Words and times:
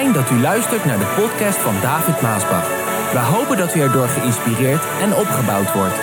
Dat 0.00 0.30
u 0.30 0.40
luistert 0.40 0.84
naar 0.84 0.98
de 0.98 1.14
podcast 1.20 1.58
van 1.58 1.80
David 1.80 2.20
Maasbach. 2.20 2.68
We 3.12 3.18
hopen 3.18 3.56
dat 3.56 3.74
u 3.74 3.80
erdoor 3.80 4.06
geïnspireerd 4.08 4.82
en 5.00 5.14
opgebouwd 5.14 5.72
wordt. 5.72 5.94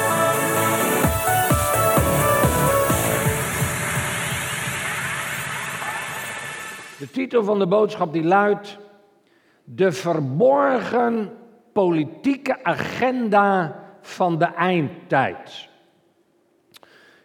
De 6.99 7.09
titel 7.11 7.43
van 7.43 7.59
de 7.59 7.67
boodschap 7.67 8.13
die 8.13 8.23
luidt 8.23 8.77
De 9.63 9.91
verborgen 9.91 11.31
politieke 11.73 12.63
agenda 12.63 13.79
van 14.01 14.37
de 14.37 14.45
eindtijd. 14.45 15.69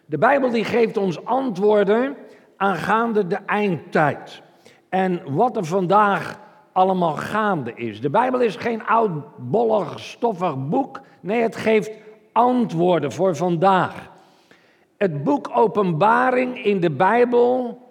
De 0.05 0.17
Bijbel 0.17 0.49
die 0.49 0.65
geeft 0.65 0.97
ons 0.97 1.25
antwoorden 1.25 2.15
aangaande 2.57 3.27
de 3.27 3.39
eindtijd. 3.45 4.41
En 4.89 5.21
wat 5.35 5.57
er 5.57 5.65
vandaag 5.65 6.41
allemaal 6.73 7.15
gaande 7.15 7.73
is. 7.75 8.01
De 8.01 8.09
Bijbel 8.09 8.39
is 8.39 8.55
geen 8.55 8.85
oud, 8.85 9.11
bollig, 9.37 9.99
stoffig 9.99 10.67
boek. 10.67 11.01
Nee, 11.19 11.41
het 11.41 11.55
geeft 11.55 11.91
antwoorden 12.31 13.11
voor 13.11 13.35
vandaag. 13.35 14.11
Het 14.97 15.23
boek 15.23 15.49
Openbaring 15.53 16.63
in 16.65 16.79
de 16.79 16.91
Bijbel, 16.91 17.81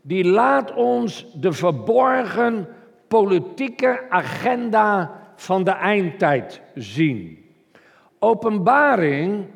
die 0.00 0.24
laat 0.24 0.74
ons 0.74 1.26
de 1.34 1.52
verborgen 1.52 2.68
politieke 3.08 4.00
agenda 4.08 5.12
van 5.36 5.64
de 5.64 5.70
eindtijd 5.70 6.60
zien. 6.74 7.44
Openbaring 8.18 9.46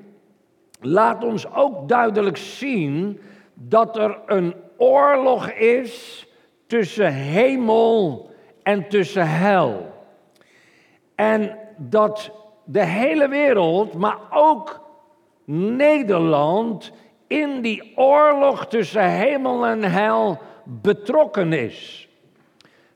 laat 0.80 1.24
ons 1.24 1.52
ook 1.54 1.88
duidelijk 1.88 2.36
zien 2.36 3.20
dat 3.54 3.96
er 3.96 4.18
een 4.26 4.54
oorlog 4.76 5.50
is 5.50 6.26
tussen 6.66 7.12
hemel 7.12 8.31
en 8.62 8.88
tussen 8.88 9.28
hel. 9.28 9.92
En 11.14 11.58
dat 11.76 12.30
de 12.64 12.84
hele 12.84 13.28
wereld, 13.28 13.94
maar 13.94 14.18
ook 14.30 14.80
Nederland, 15.44 16.92
in 17.26 17.60
die 17.60 17.92
oorlog 17.96 18.66
tussen 18.66 19.10
hemel 19.10 19.66
en 19.66 19.82
hel 19.82 20.38
betrokken 20.64 21.52
is. 21.52 22.08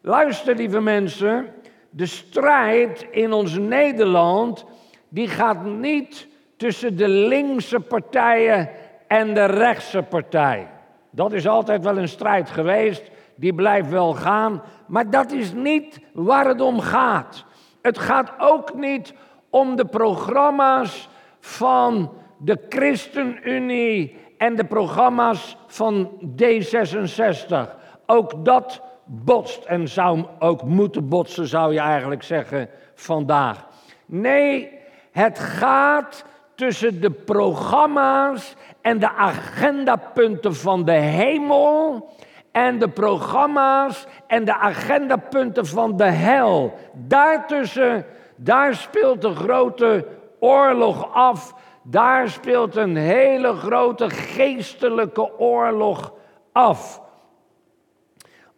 Luister, 0.01 0.55
lieve 0.55 0.81
mensen, 0.81 1.49
de 1.91 2.07
strijd 2.07 3.07
in 3.11 3.33
ons 3.33 3.59
Nederland, 3.59 4.65
die 5.09 5.29
gaat 5.29 5.65
niet 5.65 6.29
tussen 6.57 6.97
de 6.97 7.09
linkse 7.09 7.81
partijen 7.81 8.69
en 9.07 9.35
de 9.35 9.45
rechtse 9.45 10.03
partij. 10.03 10.69
Dat 11.11 11.33
is 11.33 11.47
altijd 11.47 11.85
wel 11.85 11.99
een 11.99 12.09
strijd 12.09 12.51
geweest, 12.51 13.11
die 13.37 13.55
blijft 13.55 13.91
wel 13.91 14.13
gaan, 14.15 14.63
maar 14.87 15.11
dat 15.11 15.33
is 15.33 15.53
niet 15.53 16.01
waar 16.13 16.47
het 16.47 16.61
om 16.61 16.81
gaat. 16.81 17.45
Het 17.83 17.99
gaat 17.99 18.33
ook 18.39 18.75
niet 18.75 19.15
om 19.51 19.77
de 19.77 19.85
programma's 19.85 21.09
van 21.41 22.13
de 22.39 22.59
ChristenUnie 22.69 24.17
en 24.39 24.57
de 24.57 24.65
programma's 24.65 25.57
van 25.67 26.11
D66. 26.43 27.71
Ook 28.07 28.45
dat 28.45 28.83
botst 29.05 29.65
en 29.65 29.89
zou 29.89 30.25
ook 30.39 30.63
moeten 30.63 31.09
botsen, 31.09 31.47
zou 31.47 31.73
je 31.73 31.81
eigenlijk 31.81 32.23
zeggen, 32.23 32.69
vandaag. 32.95 33.67
Nee, 34.07 34.71
het 35.11 35.39
gaat 35.39 36.25
tussen 36.55 37.01
de 37.01 37.11
programma's 37.11 38.55
en 38.81 38.99
de 38.99 39.11
agendapunten 39.11 40.55
van 40.55 40.85
de 40.85 40.93
hemel 40.93 42.09
en 42.57 42.79
de 42.79 42.89
programma's 42.89 44.07
en 44.27 44.45
de 44.45 44.55
agendapunten 44.55 45.67
van 45.67 45.97
de 45.97 46.05
hel. 46.11 46.75
Daartussen, 46.93 48.07
daar 48.37 48.75
speelt 48.75 49.23
de 49.23 49.35
grote 49.35 50.07
oorlog 50.41 51.15
af. 51.15 51.55
Daar 51.83 52.29
speelt 52.29 52.77
een 52.77 52.97
hele 52.97 53.53
grote 53.53 54.11
geestelijke 54.11 55.39
oorlog 55.39 56.13
af. 56.53 57.03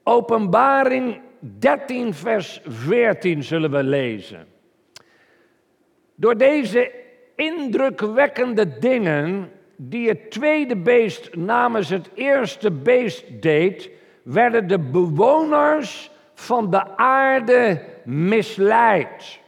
Openbaring 0.02 1.20
13, 1.40 2.14
vers 2.14 2.60
14 2.66 3.42
zullen 3.42 3.70
we 3.70 3.82
lezen. 3.82 4.46
Door 6.14 6.36
deze 6.36 6.92
indrukwekkende 7.36 8.78
dingen 8.78 9.52
die 9.80 10.08
het 10.08 10.30
tweede 10.30 10.76
beest 10.76 11.36
namens 11.36 11.88
het 11.88 12.10
eerste 12.14 12.70
beest 12.70 13.42
deed, 13.42 13.90
werden 14.22 14.66
de 14.66 14.78
bewoners 14.78 16.10
van 16.34 16.70
de 16.70 16.96
aarde 16.96 17.82
misleid. 18.04 19.40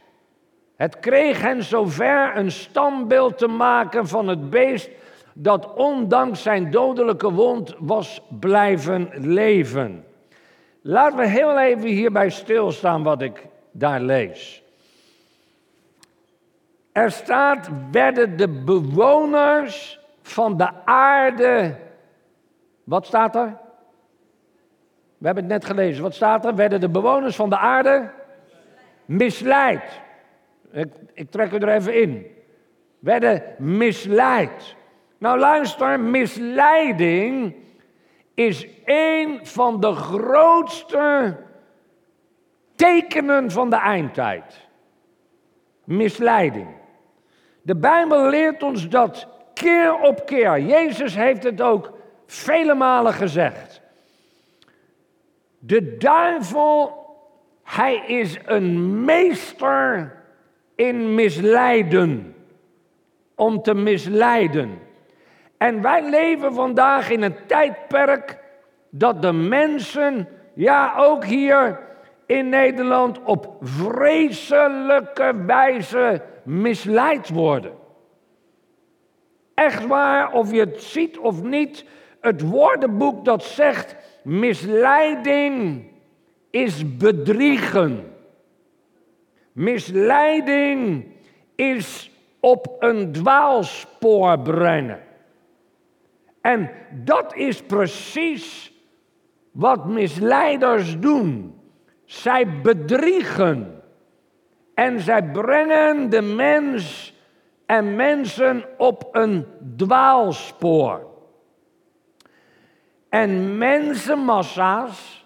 Het 0.75 0.99
kreeg 0.99 1.41
hen 1.41 1.63
zover 1.63 2.37
een 2.37 2.51
standbeeld 2.51 3.37
te 3.37 3.47
maken 3.47 4.07
van 4.07 4.27
het 4.27 4.49
beest 4.49 4.89
dat 5.33 5.73
ondanks 5.73 6.41
zijn 6.41 6.71
dodelijke 6.71 7.31
wond 7.31 7.75
was 7.79 8.21
blijven 8.39 9.09
leven. 9.15 10.05
Laten 10.81 11.17
we 11.17 11.27
heel 11.27 11.59
even 11.59 11.89
hierbij 11.89 12.29
stilstaan 12.29 13.03
wat 13.03 13.21
ik 13.21 13.45
daar 13.71 14.01
lees. 14.01 14.63
Er 16.91 17.11
staat, 17.11 17.69
werden 17.91 18.37
de 18.37 18.49
bewoners 18.49 19.99
van 20.21 20.57
de 20.57 20.69
aarde. 20.85 21.75
Wat 22.83 23.05
staat 23.05 23.35
er? 23.35 23.57
We 25.17 25.25
hebben 25.25 25.43
het 25.43 25.53
net 25.53 25.65
gelezen. 25.65 26.03
Wat 26.03 26.13
staat 26.13 26.45
er? 26.45 26.55
Werden 26.55 26.79
de 26.79 26.89
bewoners 26.89 27.35
van 27.35 27.49
de 27.49 27.57
aarde 27.57 28.11
misleid. 29.05 30.01
Ik, 31.13 31.31
trek 31.31 31.51
u 31.51 31.57
er 31.57 31.69
even 31.69 32.01
in. 32.01 32.25
Werden 32.99 33.43
misleid. 33.57 34.75
Nou 35.17 35.39
luister, 35.39 35.99
misleiding 35.99 37.55
is 38.33 38.67
een 38.85 39.39
van 39.43 39.79
de 39.79 39.93
grootste 39.93 41.37
tekenen 42.75 43.51
van 43.51 43.69
de 43.69 43.75
eindtijd. 43.75 44.67
Misleiding. 45.83 46.67
De 47.61 47.75
Bijbel 47.75 48.29
leert 48.29 48.63
ons 48.63 48.89
dat 48.89 49.27
keer 49.61 49.99
op 49.99 50.25
keer. 50.25 50.59
Jezus 50.59 51.15
heeft 51.15 51.43
het 51.43 51.61
ook 51.61 51.97
vele 52.25 52.73
malen 52.73 53.13
gezegd. 53.13 53.81
De 55.59 55.97
duivel, 55.97 57.05
hij 57.63 57.95
is 58.07 58.37
een 58.45 59.03
meester 59.05 60.13
in 60.75 61.15
misleiden. 61.15 62.35
Om 63.35 63.61
te 63.61 63.73
misleiden. 63.73 64.79
En 65.57 65.81
wij 65.81 66.09
leven 66.09 66.53
vandaag 66.53 67.09
in 67.09 67.21
een 67.21 67.35
tijdperk 67.47 68.39
dat 68.89 69.21
de 69.21 69.31
mensen, 69.31 70.27
ja 70.53 70.93
ook 70.97 71.25
hier 71.25 71.79
in 72.25 72.49
Nederland, 72.49 73.23
op 73.23 73.55
vreselijke 73.61 75.33
wijze 75.45 76.21
misleid 76.43 77.29
worden. 77.29 77.80
Echt 79.61 79.87
waar, 79.87 80.31
of 80.33 80.51
je 80.51 80.59
het 80.59 80.83
ziet 80.83 81.17
of 81.17 81.43
niet, 81.43 81.85
het 82.19 82.41
woordenboek 82.41 83.25
dat 83.25 83.43
zegt 83.43 83.95
misleiding 84.23 85.83
is 86.49 86.97
bedriegen. 86.97 88.13
Misleiding 89.51 91.05
is 91.55 92.11
op 92.39 92.75
een 92.79 93.11
dwaalspoor 93.11 94.39
brengen. 94.39 94.99
En 96.41 96.71
dat 97.03 97.35
is 97.35 97.61
precies 97.61 98.73
wat 99.51 99.85
misleiders 99.85 100.99
doen. 100.99 101.55
Zij 102.05 102.61
bedriegen. 102.61 103.81
En 104.73 104.99
zij 104.99 105.23
brengen 105.23 106.09
de 106.09 106.21
mens 106.21 107.10
en 107.71 107.95
mensen 107.95 108.63
op 108.77 109.07
een 109.11 109.45
dwaalspoor. 109.77 111.07
En 113.09 113.57
mensenmassa's 113.57 115.25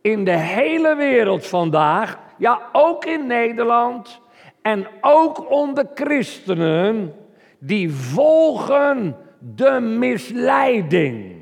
in 0.00 0.24
de 0.24 0.36
hele 0.36 0.96
wereld 0.96 1.46
vandaag, 1.46 2.18
ja 2.38 2.60
ook 2.72 3.04
in 3.04 3.26
Nederland 3.26 4.20
en 4.62 4.86
ook 5.00 5.50
onder 5.50 5.86
christenen, 5.94 7.14
die 7.58 7.92
volgen 7.92 9.16
de 9.38 9.80
misleiding. 9.80 11.36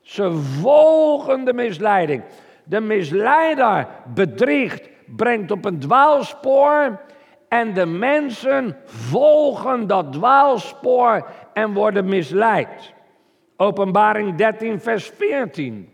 Ze 0.00 0.32
volgen 0.60 1.44
de 1.44 1.52
misleiding. 1.52 2.22
De 2.64 2.80
misleider 2.80 3.86
bedriegt, 4.14 4.88
brengt 5.16 5.50
op 5.50 5.64
een 5.64 5.78
dwaalspoor 5.78 7.00
en 7.54 7.74
de 7.74 7.86
mensen 7.86 8.76
volgen 8.84 9.86
dat 9.86 10.12
dwaalspoor 10.12 11.26
en 11.52 11.72
worden 11.72 12.04
misleid. 12.04 12.92
Openbaring 13.56 14.36
13, 14.36 14.80
vers 14.80 15.06
14. 15.16 15.88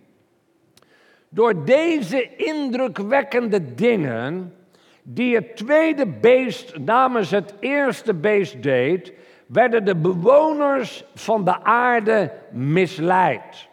Door 1.29 1.65
deze 1.65 2.37
indrukwekkende 2.37 3.75
dingen, 3.75 4.55
die 5.03 5.35
het 5.35 5.57
tweede 5.57 6.07
beest 6.07 6.79
namens 6.79 7.31
het 7.31 7.55
eerste 7.59 8.15
beest 8.15 8.63
deed, 8.63 9.13
werden 9.47 9.85
de 9.85 9.97
bewoners 9.97 11.05
van 11.15 11.45
de 11.45 11.63
aarde 11.63 12.33
misleid. 12.51 13.69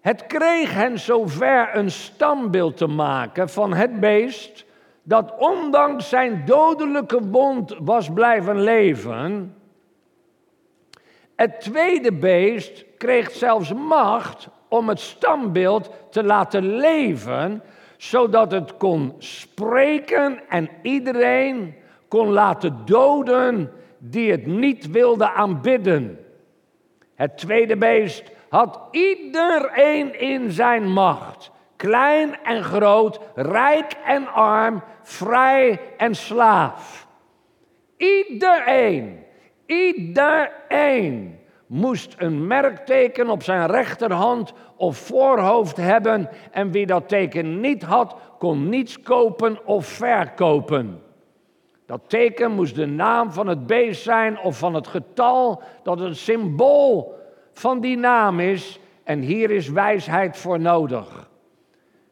Het 0.00 0.26
kreeg 0.26 0.74
hen 0.74 0.98
zover 0.98 1.76
een 1.76 1.90
stambeeld 1.90 2.76
te 2.76 2.86
maken 2.86 3.48
van 3.48 3.74
het 3.74 4.00
beest 4.00 4.65
dat 5.08 5.34
ondanks 5.38 6.08
zijn 6.08 6.42
dodelijke 6.44 7.28
wond 7.28 7.76
was 7.78 8.12
blijven 8.12 8.60
leven. 8.60 9.56
Het 11.34 11.60
tweede 11.60 12.12
beest 12.12 12.84
kreeg 12.98 13.30
zelfs 13.30 13.72
macht 13.72 14.48
om 14.68 14.88
het 14.88 15.00
stambeeld 15.00 15.90
te 16.10 16.24
laten 16.24 16.76
leven, 16.76 17.62
zodat 17.96 18.50
het 18.50 18.76
kon 18.76 19.14
spreken 19.18 20.48
en 20.48 20.68
iedereen 20.82 21.74
kon 22.08 22.28
laten 22.28 22.78
doden 22.84 23.72
die 23.98 24.30
het 24.30 24.46
niet 24.46 24.90
wilde 24.90 25.32
aanbidden. 25.32 26.18
Het 27.14 27.38
tweede 27.38 27.76
beest 27.76 28.30
had 28.48 28.80
iedereen 28.90 30.20
in 30.20 30.50
zijn 30.50 30.92
macht. 30.92 31.50
Klein 31.76 32.42
en 32.42 32.64
groot, 32.64 33.20
rijk 33.34 33.92
en 34.04 34.32
arm, 34.32 34.82
vrij 35.02 35.80
en 35.96 36.14
slaaf. 36.14 37.06
Iedereen, 37.96 39.24
iedereen 39.66 41.38
moest 41.66 42.14
een 42.18 42.46
merkteken 42.46 43.28
op 43.28 43.42
zijn 43.42 43.66
rechterhand 43.66 44.52
of 44.76 44.96
voorhoofd 44.96 45.76
hebben 45.76 46.28
en 46.50 46.70
wie 46.70 46.86
dat 46.86 47.08
teken 47.08 47.60
niet 47.60 47.82
had, 47.82 48.16
kon 48.38 48.68
niets 48.68 49.02
kopen 49.02 49.66
of 49.66 49.86
verkopen. 49.86 51.02
Dat 51.86 52.00
teken 52.06 52.50
moest 52.52 52.74
de 52.74 52.86
naam 52.86 53.32
van 53.32 53.46
het 53.46 53.66
beest 53.66 54.02
zijn 54.02 54.38
of 54.38 54.58
van 54.58 54.74
het 54.74 54.86
getal 54.86 55.62
dat 55.82 55.98
het 55.98 56.16
symbool 56.16 57.14
van 57.52 57.80
die 57.80 57.96
naam 57.96 58.40
is. 58.40 58.80
En 59.04 59.20
hier 59.20 59.50
is 59.50 59.68
wijsheid 59.68 60.36
voor 60.36 60.60
nodig. 60.60 61.28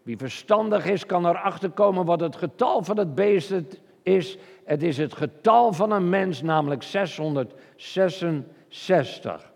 Wie 0.04 0.16
verstandig 0.16 0.86
is, 0.86 1.06
kan 1.06 1.26
erachter 1.26 1.70
komen 1.70 2.04
wat 2.04 2.20
het 2.20 2.36
getal 2.36 2.82
van 2.82 2.98
het 2.98 3.14
beest 3.14 3.54
is. 4.02 4.38
Het 4.64 4.82
is 4.82 4.96
het 4.96 5.14
getal 5.14 5.72
van 5.72 5.92
een 5.92 6.08
mens, 6.08 6.42
namelijk 6.42 6.82
666. 6.82 9.52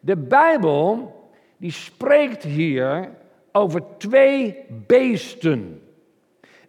De 0.00 0.16
Bijbel 0.16 1.14
die 1.56 1.72
spreekt 1.72 2.42
hier 2.42 3.10
over 3.52 3.82
twee 3.98 4.64
beesten. 4.86 5.82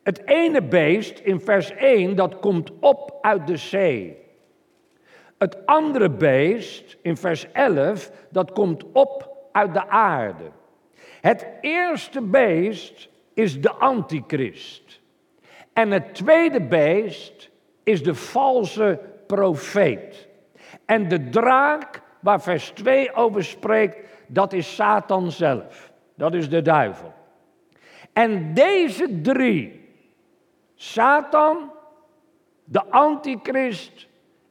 Het 0.03 0.21
ene 0.25 0.61
beest 0.61 1.19
in 1.19 1.39
vers 1.39 1.71
1, 1.71 2.15
dat 2.15 2.39
komt 2.39 2.71
op 2.79 3.17
uit 3.21 3.47
de 3.47 3.57
zee. 3.57 4.17
Het 5.37 5.65
andere 5.65 6.09
beest 6.09 6.97
in 7.01 7.17
vers 7.17 7.51
11, 7.51 8.11
dat 8.29 8.51
komt 8.51 8.83
op 8.91 9.31
uit 9.51 9.73
de 9.73 9.87
aarde. 9.87 10.51
Het 11.21 11.47
eerste 11.61 12.21
beest 12.21 13.11
is 13.33 13.61
de 13.61 13.71
antichrist. 13.71 15.01
En 15.73 15.91
het 15.91 16.15
tweede 16.15 16.61
beest 16.61 17.49
is 17.83 18.03
de 18.03 18.15
valse 18.15 18.99
profeet. 19.27 20.27
En 20.85 21.07
de 21.07 21.29
draak 21.29 22.01
waar 22.19 22.41
vers 22.41 22.69
2 22.69 23.13
over 23.13 23.43
spreekt, 23.43 23.97
dat 24.27 24.53
is 24.53 24.75
Satan 24.75 25.31
zelf. 25.31 25.91
Dat 26.15 26.33
is 26.33 26.49
de 26.49 26.61
duivel. 26.61 27.13
En 28.13 28.53
deze 28.53 29.21
drie, 29.21 29.89
Satan, 30.75 31.71
de 32.63 32.85
antichrist 32.85 34.07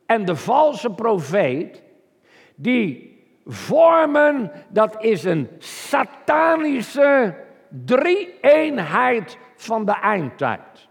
en 0.07 0.25
de 0.25 0.37
valse 0.37 0.91
profeet, 0.91 1.83
die 2.55 3.21
vormen, 3.47 4.53
dat 4.69 5.03
is 5.03 5.25
een 5.25 5.49
satanische 5.59 7.35
drie-eenheid 7.85 9.39
van 9.57 9.85
de 9.85 9.93
eindtijd. 9.93 10.89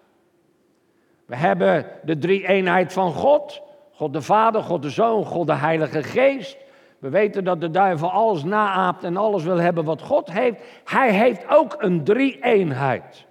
We 1.25 1.35
hebben 1.35 1.85
de 2.03 2.17
drie-eenheid 2.17 2.93
van 2.93 3.13
God, 3.13 3.61
God 3.91 4.13
de 4.13 4.21
Vader, 4.21 4.63
God 4.63 4.81
de 4.81 4.89
Zoon, 4.89 5.25
God 5.25 5.47
de 5.47 5.53
Heilige 5.53 6.03
Geest. 6.03 6.57
We 6.99 7.09
weten 7.09 7.43
dat 7.43 7.61
de 7.61 7.69
duivel 7.69 8.11
alles 8.11 8.43
naaapt 8.43 9.03
en 9.03 9.17
alles 9.17 9.43
wil 9.43 9.57
hebben 9.57 9.85
wat 9.85 10.01
God 10.01 10.31
heeft. 10.31 10.61
Hij 10.83 11.13
heeft 11.13 11.47
ook 11.47 11.75
een 11.77 12.03
drie-eenheid 12.03 13.25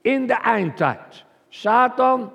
in 0.00 0.26
de 0.26 0.34
eindtijd. 0.34 1.24
Satan, 1.48 2.32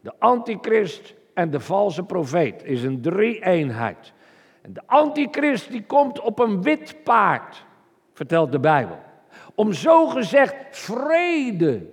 de 0.00 0.12
antichrist 0.18 1.14
en 1.34 1.50
de 1.50 1.60
valse 1.60 2.02
profeet 2.02 2.64
is 2.64 2.82
een 2.82 3.00
drie-eenheid. 3.00 4.12
En 4.62 4.72
de 4.72 4.82
antichrist 4.86 5.70
die 5.70 5.84
komt 5.84 6.20
op 6.20 6.38
een 6.38 6.62
wit 6.62 6.96
paard, 7.04 7.64
vertelt 8.12 8.52
de 8.52 8.60
Bijbel. 8.60 8.98
Om 9.54 9.72
zogezegd 9.72 10.54
vrede, 10.70 11.86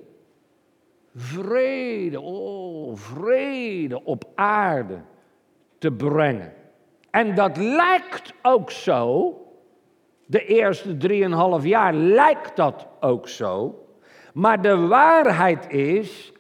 vrede, 1.16 2.22
oh 2.22 2.96
vrede 2.96 4.04
op 4.04 4.24
aarde 4.36 5.02
te 5.78 5.92
brengen. 5.92 6.54
En 7.10 7.36
dat 7.36 7.58
lijkt 7.58 8.34
ook 8.42 8.72
zo, 8.72 9.34
de 10.26 10.46
eerste 10.46 10.98
drieënhalf 10.98 11.64
jaar 11.64 11.94
lijkt 11.94 12.56
dat 12.56 12.88
ook 13.00 13.28
zo. 13.28 13.84
Maar 14.34 14.62
de 14.62 14.78
waarheid 14.78 15.72
is 15.72 16.34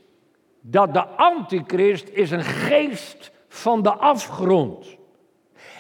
dat 0.62 0.94
de 0.94 1.06
antichrist 1.06 2.10
is 2.10 2.32
een 2.32 2.44
geest 2.44 3.32
van 3.48 3.82
de 3.82 3.92
afgrond. 3.92 4.98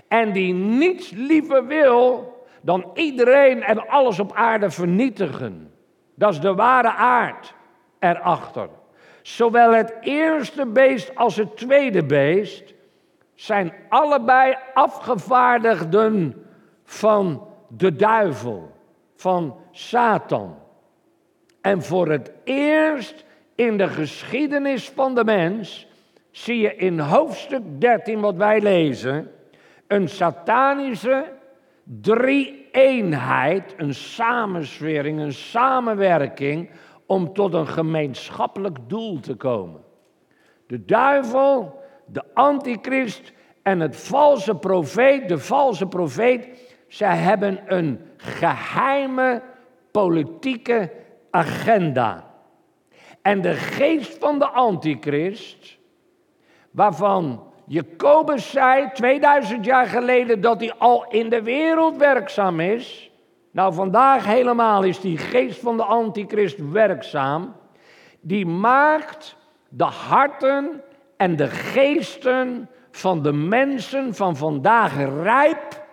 En 0.08 0.32
die 0.32 0.54
niets 0.54 1.12
liever 1.12 1.68
wil 1.68 2.34
dan 2.62 2.92
iedereen 2.94 3.64
en 3.64 3.88
alles 3.88 4.20
op 4.20 4.34
aarde 4.34 4.72
vernietigen. 4.72 5.74
Dat 6.16 6.34
is 6.34 6.40
de 6.40 6.54
ware 6.54 6.92
aard 6.94 7.54
erachter. 8.00 8.70
Zowel 9.22 9.74
het 9.74 9.94
eerste 10.02 10.66
beest 10.66 11.16
als 11.16 11.36
het 11.36 11.58
tweede 11.58 12.06
beest 12.06 12.74
zijn 13.36 13.74
allebei 13.90 14.56
afgevaardigden 14.74 16.46
van 16.84 17.48
de 17.68 17.96
duivel, 17.96 18.72
van 19.16 19.58
Satan. 19.72 20.58
En 21.62 21.84
voor 21.84 22.08
het 22.10 22.32
eerst 22.44 23.26
in 23.56 23.78
de 23.78 23.88
geschiedenis 23.88 24.90
van 24.90 25.16
de 25.16 25.24
mens 25.24 25.88
zie 26.32 26.60
je 26.60 26.76
in 26.76 27.00
hoofdstuk 27.00 27.62
13 27.82 28.20
wat 28.20 28.36
wij 28.36 28.62
lezen, 28.62 29.32
een 29.88 30.10
satanische 30.10 31.26
drie-eenheid, 32.72 33.74
een 33.78 33.94
samenswering, 33.94 35.20
een 35.20 35.34
samenwerking 35.34 36.70
om 37.06 37.34
tot 37.34 37.54
een 37.54 37.68
gemeenschappelijk 37.68 38.78
doel 38.88 39.20
te 39.20 39.36
komen. 39.36 39.82
De 40.68 40.86
duivel, 40.86 41.82
de 42.06 42.24
antichrist 42.34 43.34
en 43.64 43.80
het 43.80 43.96
valse 43.96 44.56
profeet, 44.56 45.30
de 45.30 45.38
valse 45.38 45.86
profeet, 45.86 46.48
zij 46.88 47.16
hebben 47.18 47.60
een 47.66 48.00
geheime 48.18 49.42
politieke 49.92 50.92
agenda. 51.32 52.28
En 53.22 53.42
de 53.42 53.54
geest 53.54 54.18
van 54.18 54.40
de 54.40 54.50
antichrist, 54.50 55.78
waarvan 56.72 57.49
Jacobus 57.70 58.50
zei 58.52 58.90
2000 58.94 59.66
jaar 59.66 59.86
geleden 59.86 60.42
dat 60.42 60.60
hij 60.60 60.74
al 60.78 61.06
in 61.10 61.30
de 61.30 61.42
wereld 61.42 61.98
werkzaam 61.98 62.60
is. 62.60 63.12
Nou, 63.52 63.74
vandaag 63.74 64.26
helemaal 64.26 64.84
is 64.84 65.00
die 65.00 65.18
geest 65.18 65.60
van 65.60 65.78
de 65.78 65.84
antichrist 65.84 66.72
werkzaam. 66.72 67.56
Die 68.22 68.46
maakt 68.46 69.36
de 69.70 69.84
harten 69.84 70.84
en 71.18 71.36
de 71.36 71.48
geesten 71.48 72.70
van 72.92 73.24
de 73.24 73.34
mensen 73.34 74.16
van 74.16 74.36
vandaag 74.36 74.96
rijp 75.24 75.86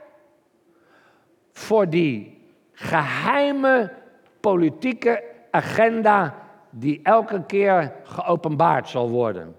voor 1.52 1.88
die 1.88 2.42
geheime 2.73 3.92
politieke 4.40 5.23
agenda 5.50 6.35
die 6.71 7.00
elke 7.02 7.45
keer 7.47 7.92
geopenbaard 8.02 8.88
zal 8.88 9.09
worden. 9.09 9.56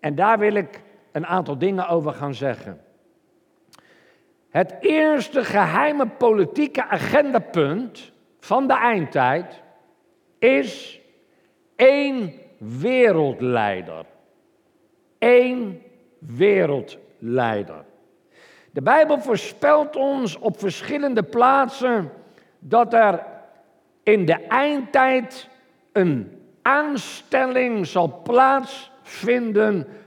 En 0.00 0.14
daar 0.14 0.38
wil 0.38 0.54
ik 0.54 0.82
een 1.12 1.26
aantal 1.26 1.58
dingen 1.58 1.88
over 1.88 2.12
gaan 2.12 2.34
zeggen. 2.34 2.80
Het 4.48 4.76
eerste 4.80 5.44
geheime 5.44 6.06
politieke 6.06 6.86
agendapunt 6.86 8.12
van 8.40 8.66
de 8.66 8.74
eindtijd 8.74 9.62
is 10.38 11.00
één 11.76 12.32
wereldleider. 12.58 14.04
Eén 15.18 15.82
wereldleider. 16.18 17.84
De 18.70 18.82
Bijbel 18.82 19.20
voorspelt 19.20 19.96
ons 19.96 20.38
op 20.38 20.58
verschillende 20.58 21.22
plaatsen 21.22 22.12
dat 22.58 22.94
er 22.94 23.26
in 24.02 24.26
de 24.26 24.46
eindtijd 24.46 25.48
een 25.92 26.42
aanstelling 26.62 27.86
zal 27.86 28.20
plaatsvinden 28.22 28.91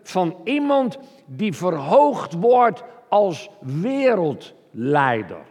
van 0.04 0.38
iemand 0.44 0.98
die 1.26 1.54
verhoogd 1.54 2.34
wordt 2.34 2.84
als 3.10 3.50
wereldleider. 3.60 5.42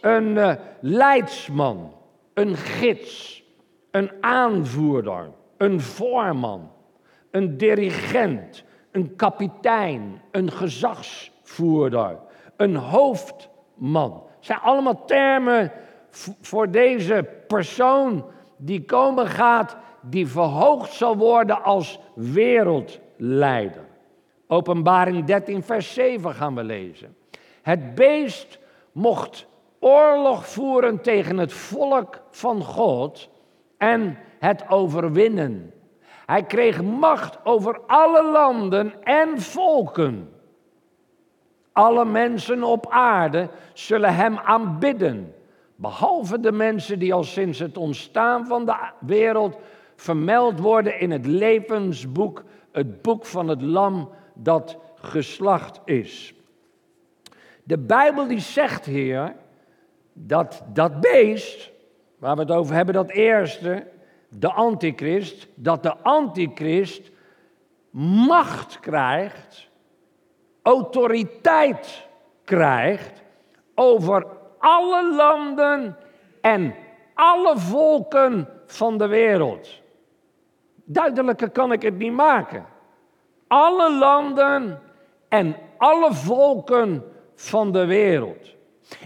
Een 0.00 0.28
uh, 0.36 0.52
leidsman, 0.80 1.92
een 2.34 2.56
gids, 2.56 3.42
een 3.90 4.10
aanvoerder, 4.20 5.30
een 5.56 5.80
voorman, 5.80 6.70
een 7.30 7.56
dirigent, 7.56 8.64
een 8.90 9.16
kapitein, 9.16 10.20
een 10.30 10.52
gezagsvoerder, 10.52 12.18
een 12.56 12.76
hoofdman. 12.76 14.22
Zijn 14.40 14.58
allemaal 14.58 15.04
termen 15.04 15.72
voor 16.40 16.70
deze 16.70 17.28
persoon 17.46 18.24
die 18.56 18.84
komen 18.84 19.26
gaat, 19.26 19.76
die 20.10 20.26
verhoogd 20.26 20.92
zal 20.92 21.16
worden 21.16 21.62
als 21.62 21.98
wereldleider. 22.14 23.84
Openbaring 24.46 25.24
13, 25.24 25.62
vers 25.62 25.94
7 25.94 26.34
gaan 26.34 26.54
we 26.54 26.64
lezen. 26.64 27.16
Het 27.62 27.94
beest 27.94 28.58
mocht 28.92 29.46
oorlog 29.80 30.46
voeren 30.46 31.02
tegen 31.02 31.38
het 31.38 31.52
volk 31.52 32.20
van 32.30 32.62
God 32.62 33.28
en 33.76 34.18
het 34.38 34.64
overwinnen. 34.68 35.72
Hij 36.26 36.42
kreeg 36.42 36.82
macht 36.82 37.38
over 37.44 37.80
alle 37.86 38.30
landen 38.30 39.04
en 39.04 39.40
volken. 39.40 40.32
Alle 41.72 42.04
mensen 42.04 42.62
op 42.62 42.86
aarde 42.90 43.48
zullen 43.72 44.14
hem 44.14 44.38
aanbidden, 44.38 45.34
behalve 45.76 46.40
de 46.40 46.52
mensen 46.52 46.98
die 46.98 47.14
al 47.14 47.24
sinds 47.24 47.58
het 47.58 47.76
ontstaan 47.76 48.46
van 48.46 48.64
de 48.64 48.76
wereld 49.00 49.58
vermeld 50.00 50.60
worden 50.60 51.00
in 51.00 51.10
het 51.10 51.26
levensboek, 51.26 52.44
het 52.72 53.02
boek 53.02 53.26
van 53.26 53.48
het 53.48 53.62
lam 53.62 54.10
dat 54.34 54.76
geslacht 54.94 55.80
is. 55.84 56.34
De 57.64 57.78
Bijbel 57.78 58.26
die 58.26 58.40
zegt 58.40 58.84
hier 58.84 59.34
dat 60.12 60.62
dat 60.72 61.00
beest, 61.00 61.70
waar 62.18 62.34
we 62.34 62.40
het 62.40 62.50
over 62.50 62.74
hebben, 62.74 62.94
dat 62.94 63.10
eerste, 63.10 63.86
de 64.28 64.52
antichrist, 64.52 65.48
dat 65.54 65.82
de 65.82 65.96
antichrist 65.96 67.10
macht 68.26 68.80
krijgt, 68.80 69.70
autoriteit 70.62 72.06
krijgt 72.44 73.22
over 73.74 74.26
alle 74.58 75.14
landen 75.14 75.96
en 76.40 76.74
alle 77.14 77.58
volken 77.58 78.48
van 78.66 78.98
de 78.98 79.06
wereld. 79.06 79.86
Duidelijker 80.90 81.50
kan 81.50 81.72
ik 81.72 81.82
het 81.82 81.98
niet 81.98 82.12
maken. 82.12 82.66
Alle 83.48 83.92
landen 83.92 84.80
en 85.28 85.56
alle 85.76 86.14
volken 86.14 87.04
van 87.34 87.72
de 87.72 87.86
wereld. 87.86 88.54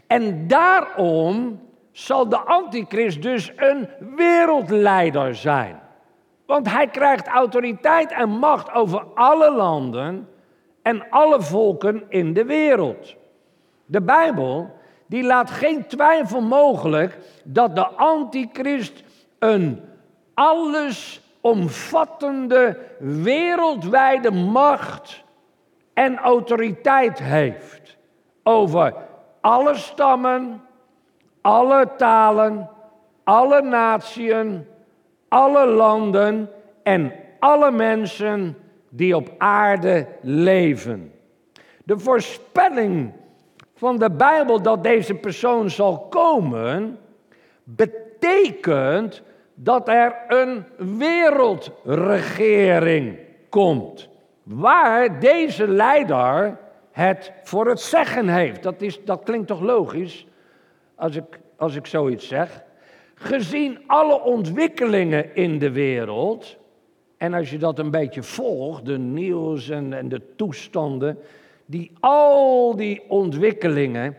En 0.06 0.46
daarom 0.46 1.60
zal 1.90 2.28
de 2.28 2.38
antichrist 2.38 3.22
dus 3.22 3.52
een 3.56 3.88
wereldleider 4.16 5.34
zijn. 5.34 5.80
Want 6.46 6.70
hij 6.70 6.86
krijgt 6.88 7.26
autoriteit 7.26 8.12
en 8.12 8.28
macht 8.28 8.72
over 8.72 9.04
alle 9.14 9.52
landen 9.52 10.28
en 10.82 11.10
alle 11.10 11.40
volken 11.40 12.04
in 12.08 12.32
de 12.32 12.44
wereld. 12.44 13.14
De 13.84 14.02
Bijbel 14.02 14.70
die 15.06 15.22
laat 15.22 15.50
geen 15.50 15.86
twijfel 15.86 16.40
mogelijk 16.40 17.18
dat 17.44 17.76
de 17.76 17.86
antichrist 17.86 19.04
een 19.38 19.80
allesomvattende 21.42 22.78
wereldwijde 22.98 24.30
macht 24.30 25.24
en 25.92 26.18
autoriteit 26.18 27.18
heeft 27.18 27.96
over 28.42 28.94
alle 29.40 29.74
stammen, 29.74 30.62
alle 31.40 31.88
talen, 31.96 32.70
alle 33.24 33.62
natieën, 33.62 34.66
alle 35.28 35.66
landen 35.66 36.50
en 36.82 37.12
alle 37.38 37.70
mensen 37.70 38.56
die 38.88 39.16
op 39.16 39.30
aarde 39.38 40.06
leven. 40.20 41.12
De 41.84 41.98
voorspelling 41.98 43.12
van 43.74 43.98
de 43.98 44.10
Bijbel 44.10 44.62
dat 44.62 44.82
deze 44.82 45.14
persoon 45.14 45.70
zal 45.70 45.98
komen, 45.98 46.98
betekent 47.64 49.22
dat 49.62 49.88
er 49.88 50.14
een 50.28 50.64
wereldregering 50.98 53.18
komt. 53.48 54.08
Waar 54.42 55.20
deze 55.20 55.68
leider 55.68 56.58
het 56.90 57.32
voor 57.42 57.68
het 57.68 57.80
zeggen 57.80 58.28
heeft. 58.28 58.62
Dat, 58.62 58.82
is, 58.82 59.04
dat 59.04 59.22
klinkt 59.22 59.46
toch 59.46 59.60
logisch 59.60 60.26
als 60.94 61.16
ik, 61.16 61.40
als 61.56 61.74
ik 61.74 61.86
zoiets 61.86 62.28
zeg. 62.28 62.62
Gezien 63.14 63.78
alle 63.86 64.22
ontwikkelingen 64.22 65.34
in 65.34 65.58
de 65.58 65.70
wereld, 65.70 66.56
en 67.16 67.34
als 67.34 67.50
je 67.50 67.58
dat 67.58 67.78
een 67.78 67.90
beetje 67.90 68.22
volgt, 68.22 68.86
de 68.86 68.98
nieuws 68.98 69.68
en, 69.68 69.92
en 69.92 70.08
de 70.08 70.34
toestanden, 70.36 71.18
die 71.66 71.92
al 72.00 72.76
die 72.76 73.02
ontwikkelingen, 73.08 74.16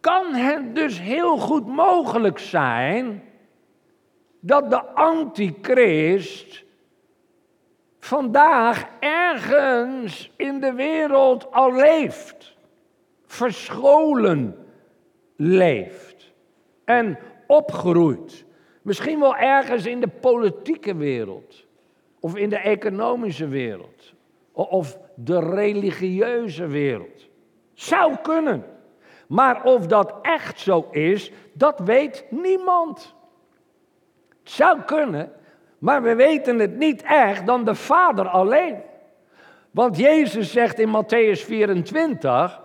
kan 0.00 0.34
het 0.34 0.74
dus 0.74 1.00
heel 1.00 1.38
goed 1.38 1.66
mogelijk 1.66 2.38
zijn 2.38 3.22
dat 4.40 4.70
de 4.70 4.84
antichrist 4.84 6.64
vandaag 7.98 8.88
ergens 9.00 10.32
in 10.36 10.60
de 10.60 10.72
wereld 10.72 11.52
al 11.52 11.74
leeft, 11.74 12.56
verscholen 13.26 14.66
leeft 15.36 16.32
en 16.84 17.18
opgroeit. 17.46 18.44
Misschien 18.82 19.20
wel 19.20 19.36
ergens 19.36 19.86
in 19.86 20.00
de 20.00 20.08
politieke 20.08 20.96
wereld 20.96 21.66
of 22.20 22.36
in 22.36 22.48
de 22.48 22.58
economische 22.58 23.48
wereld 23.48 24.12
of 24.52 24.98
de 25.14 25.40
religieuze 25.40 26.66
wereld. 26.66 27.28
Zou 27.74 28.16
kunnen. 28.22 28.64
Maar 29.28 29.64
of 29.64 29.86
dat 29.86 30.14
echt 30.22 30.60
zo 30.60 30.88
is, 30.90 31.32
dat 31.52 31.78
weet 31.78 32.24
niemand. 32.30 33.14
Zou 34.50 34.80
kunnen, 34.86 35.32
maar 35.78 36.02
we 36.02 36.14
weten 36.14 36.58
het 36.58 36.76
niet 36.76 37.02
echt 37.02 37.46
dan 37.46 37.64
de 37.64 37.74
Vader 37.74 38.28
alleen. 38.28 38.76
Want 39.70 39.96
Jezus 39.96 40.52
zegt 40.52 40.78
in 40.78 40.88
Matthäus 40.88 41.44
24, 41.44 42.60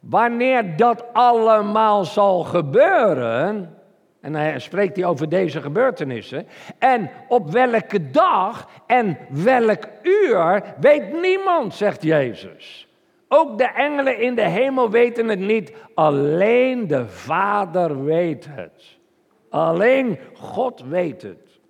wanneer 0.00 0.76
dat 0.76 1.04
allemaal 1.12 2.04
zal 2.04 2.44
gebeuren, 2.44 3.76
en 4.20 4.32
dan 4.32 4.60
spreekt 4.60 4.96
hij 4.96 5.04
over 5.04 5.28
deze 5.28 5.60
gebeurtenissen, 5.60 6.46
en 6.78 7.10
op 7.28 7.50
welke 7.50 8.10
dag 8.10 8.68
en 8.86 9.18
welk 9.30 9.84
uur 10.02 10.62
weet 10.80 11.20
niemand, 11.20 11.74
zegt 11.74 12.02
Jezus. 12.02 12.88
Ook 13.28 13.58
de 13.58 13.72
engelen 13.72 14.18
in 14.18 14.34
de 14.34 14.48
hemel 14.48 14.90
weten 14.90 15.28
het 15.28 15.38
niet, 15.38 15.72
alleen 15.94 16.86
de 16.86 17.08
Vader 17.08 18.04
weet 18.04 18.46
het. 18.50 18.99
Alleen 19.50 20.18
God 20.34 20.82
weet 20.88 21.22
het. 21.22 21.60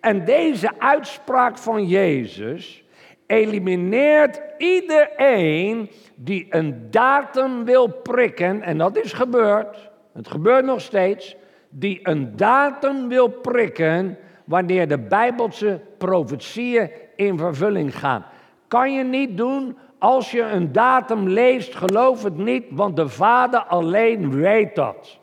En 0.00 0.24
deze 0.24 0.70
uitspraak 0.78 1.58
van 1.58 1.86
Jezus 1.86 2.84
elimineert 3.26 4.40
iedereen 4.58 5.90
die 6.14 6.46
een 6.50 6.90
datum 6.90 7.64
wil 7.64 7.88
prikken, 7.88 8.62
en 8.62 8.78
dat 8.78 8.96
is 8.96 9.12
gebeurd, 9.12 9.90
het 10.12 10.28
gebeurt 10.28 10.64
nog 10.64 10.80
steeds, 10.80 11.36
die 11.68 12.00
een 12.02 12.36
datum 12.36 13.08
wil 13.08 13.28
prikken 13.28 14.18
wanneer 14.44 14.88
de 14.88 14.98
Bijbelse 14.98 15.80
profetieën 15.98 16.90
in 17.16 17.38
vervulling 17.38 17.98
gaan. 17.98 18.24
Kan 18.68 18.94
je 18.94 19.04
niet 19.04 19.36
doen 19.36 19.78
als 19.98 20.30
je 20.30 20.42
een 20.42 20.72
datum 20.72 21.28
leest, 21.28 21.74
geloof 21.74 22.22
het 22.22 22.36
niet, 22.36 22.64
want 22.70 22.96
de 22.96 23.08
Vader 23.08 23.60
alleen 23.60 24.32
weet 24.32 24.74
dat. 24.74 25.19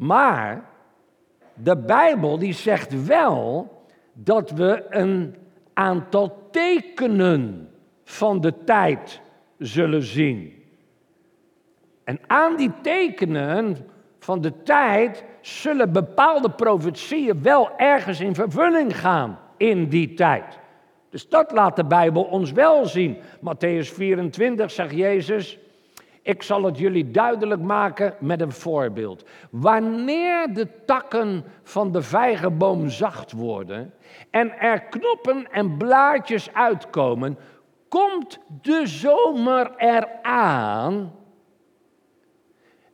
Maar 0.00 0.64
de 1.54 1.76
Bijbel 1.76 2.38
die 2.38 2.52
zegt 2.52 3.06
wel 3.06 3.70
dat 4.12 4.50
we 4.50 4.86
een 4.88 5.36
aantal 5.74 6.48
tekenen 6.50 7.70
van 8.04 8.40
de 8.40 8.64
tijd 8.64 9.20
zullen 9.58 10.02
zien. 10.02 10.64
En 12.04 12.20
aan 12.26 12.56
die 12.56 12.72
tekenen 12.82 13.76
van 14.18 14.40
de 14.40 14.62
tijd 14.62 15.24
zullen 15.40 15.92
bepaalde 15.92 16.50
profetieën 16.50 17.42
wel 17.42 17.76
ergens 17.76 18.20
in 18.20 18.34
vervulling 18.34 19.00
gaan 19.00 19.38
in 19.56 19.88
die 19.88 20.14
tijd. 20.14 20.58
Dus 21.10 21.28
dat 21.28 21.52
laat 21.52 21.76
de 21.76 21.84
Bijbel 21.84 22.22
ons 22.22 22.52
wel 22.52 22.86
zien. 22.86 23.16
Matthäus 23.36 23.92
24 23.94 24.70
zegt 24.70 24.94
Jezus, 24.94 25.58
Ik 26.22 26.42
zal 26.42 26.62
het 26.62 26.78
jullie 26.78 27.10
duidelijk 27.10 27.60
maken 27.60 28.14
met 28.18 28.40
een 28.40 28.52
voorbeeld. 28.52 29.24
Wanneer 29.50 30.54
de 30.54 30.84
takken 30.84 31.44
van 31.62 31.92
de 31.92 32.02
vijgenboom 32.02 32.88
zacht 32.88 33.32
worden 33.32 33.94
en 34.30 34.58
er 34.58 34.80
knoppen 34.80 35.50
en 35.50 35.76
blaadjes 35.76 36.54
uitkomen, 36.54 37.38
komt 37.88 38.38
de 38.62 38.86
zomer 38.86 39.72
eraan. 39.76 41.12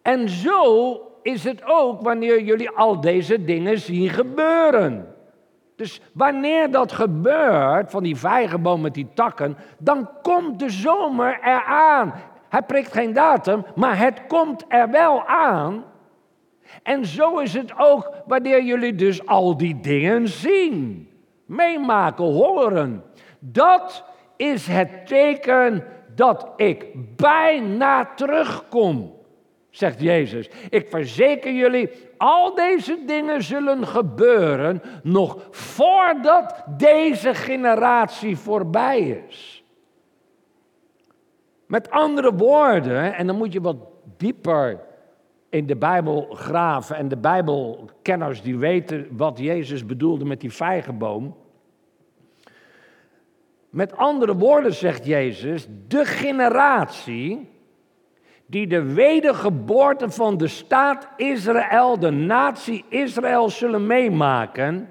En 0.03 0.29
zo 0.29 1.01
is 1.23 1.45
het 1.45 1.63
ook 1.65 2.03
wanneer 2.03 2.43
jullie 2.43 2.71
al 2.71 3.01
deze 3.01 3.45
dingen 3.45 3.79
zien 3.79 4.09
gebeuren. 4.09 5.15
Dus 5.77 6.01
wanneer 6.13 6.71
dat 6.71 6.93
gebeurt, 6.93 7.91
van 7.91 8.03
die 8.03 8.17
vijgenboom 8.17 8.81
met 8.81 8.95
die 8.95 9.09
takken, 9.15 9.57
dan 9.79 10.09
komt 10.23 10.59
de 10.59 10.71
zomer 10.71 11.39
eraan. 11.43 12.15
Hij 12.57 12.65
prikt 12.65 12.93
geen 12.93 13.13
datum, 13.13 13.65
maar 13.75 13.99
het 13.99 14.27
komt 14.27 14.65
er 14.69 14.91
wel 14.91 15.27
aan. 15.27 15.85
En 16.83 17.07
zo 17.07 17.39
is 17.39 17.53
het 17.53 17.73
ook 17.79 18.13
wanneer 18.27 18.63
jullie 18.63 18.95
dus 18.95 19.27
al 19.27 19.57
die 19.57 19.81
dingen 19.81 20.29
zien, 20.29 21.09
meemaken, 21.47 22.25
horen. 22.25 23.05
Dat 23.39 24.05
is 24.37 24.67
het 24.67 25.07
teken 25.07 25.85
dat 26.15 26.49
ik 26.57 26.87
bijna 27.17 28.05
terugkom, 28.15 29.15
zegt 29.71 30.01
Jezus. 30.01 30.51
Ik 30.71 30.87
verzeker 30.91 31.53
jullie, 31.53 31.91
al 32.17 32.55
deze 32.55 33.05
dingen 33.07 33.43
zullen 33.43 33.87
gebeuren 33.87 34.83
nog 35.03 35.49
voordat 35.51 36.65
deze 36.77 37.35
generatie 37.35 38.37
voorbij 38.37 39.23
is. 39.29 39.56
Met 41.67 41.91
andere 41.91 42.35
woorden, 42.35 43.15
en 43.15 43.27
dan 43.27 43.37
moet 43.37 43.53
je 43.53 43.61
wat 43.61 43.77
dieper 44.17 44.81
in 45.49 45.67
de 45.67 45.77
Bijbel 45.77 46.29
graven 46.31 46.97
en 46.97 47.09
de 47.09 47.17
Bijbelkenners 47.17 48.43
die 48.43 48.59
weten 48.59 49.09
wat 49.11 49.39
Jezus 49.39 49.87
bedoelde 49.87 50.25
met 50.25 50.41
die 50.41 50.53
vijgenboom. 50.53 51.37
Met 53.71 53.97
andere 53.97 54.37
woorden 54.37 54.75
zegt 54.75 55.07
Jezus, 55.07 55.69
de 55.89 56.05
generatie 56.05 57.49
die 58.47 58.67
de 58.67 58.83
wedergeboorte 58.83 60.11
van 60.11 60.37
de 60.37 60.49
staat 60.49 61.09
Israël, 61.17 61.99
de 61.99 62.11
natie 62.11 62.85
Israël 62.89 63.49
zullen 63.49 63.87
meemaken, 63.87 64.89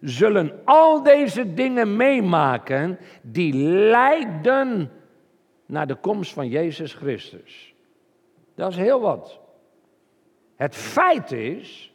zullen 0.00 0.52
al 0.64 1.02
deze 1.02 1.54
dingen 1.54 1.96
meemaken 1.96 2.98
die 3.22 3.54
leiden 3.64 4.90
naar 5.66 5.86
de 5.86 5.94
komst 5.94 6.32
van 6.32 6.48
Jezus 6.48 6.94
Christus. 6.94 7.74
Dat 8.54 8.70
is 8.70 8.76
heel 8.76 9.00
wat. 9.00 9.40
Het 10.56 10.74
feit 10.74 11.32
is 11.32 11.94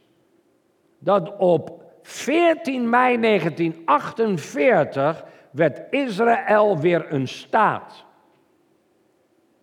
dat 0.99 1.38
op 1.38 1.83
14 2.01 2.89
mei 2.89 3.19
1948 3.19 5.23
werd 5.51 5.81
Israël 5.89 6.77
weer 6.77 7.13
een 7.13 7.27
staat. 7.27 8.05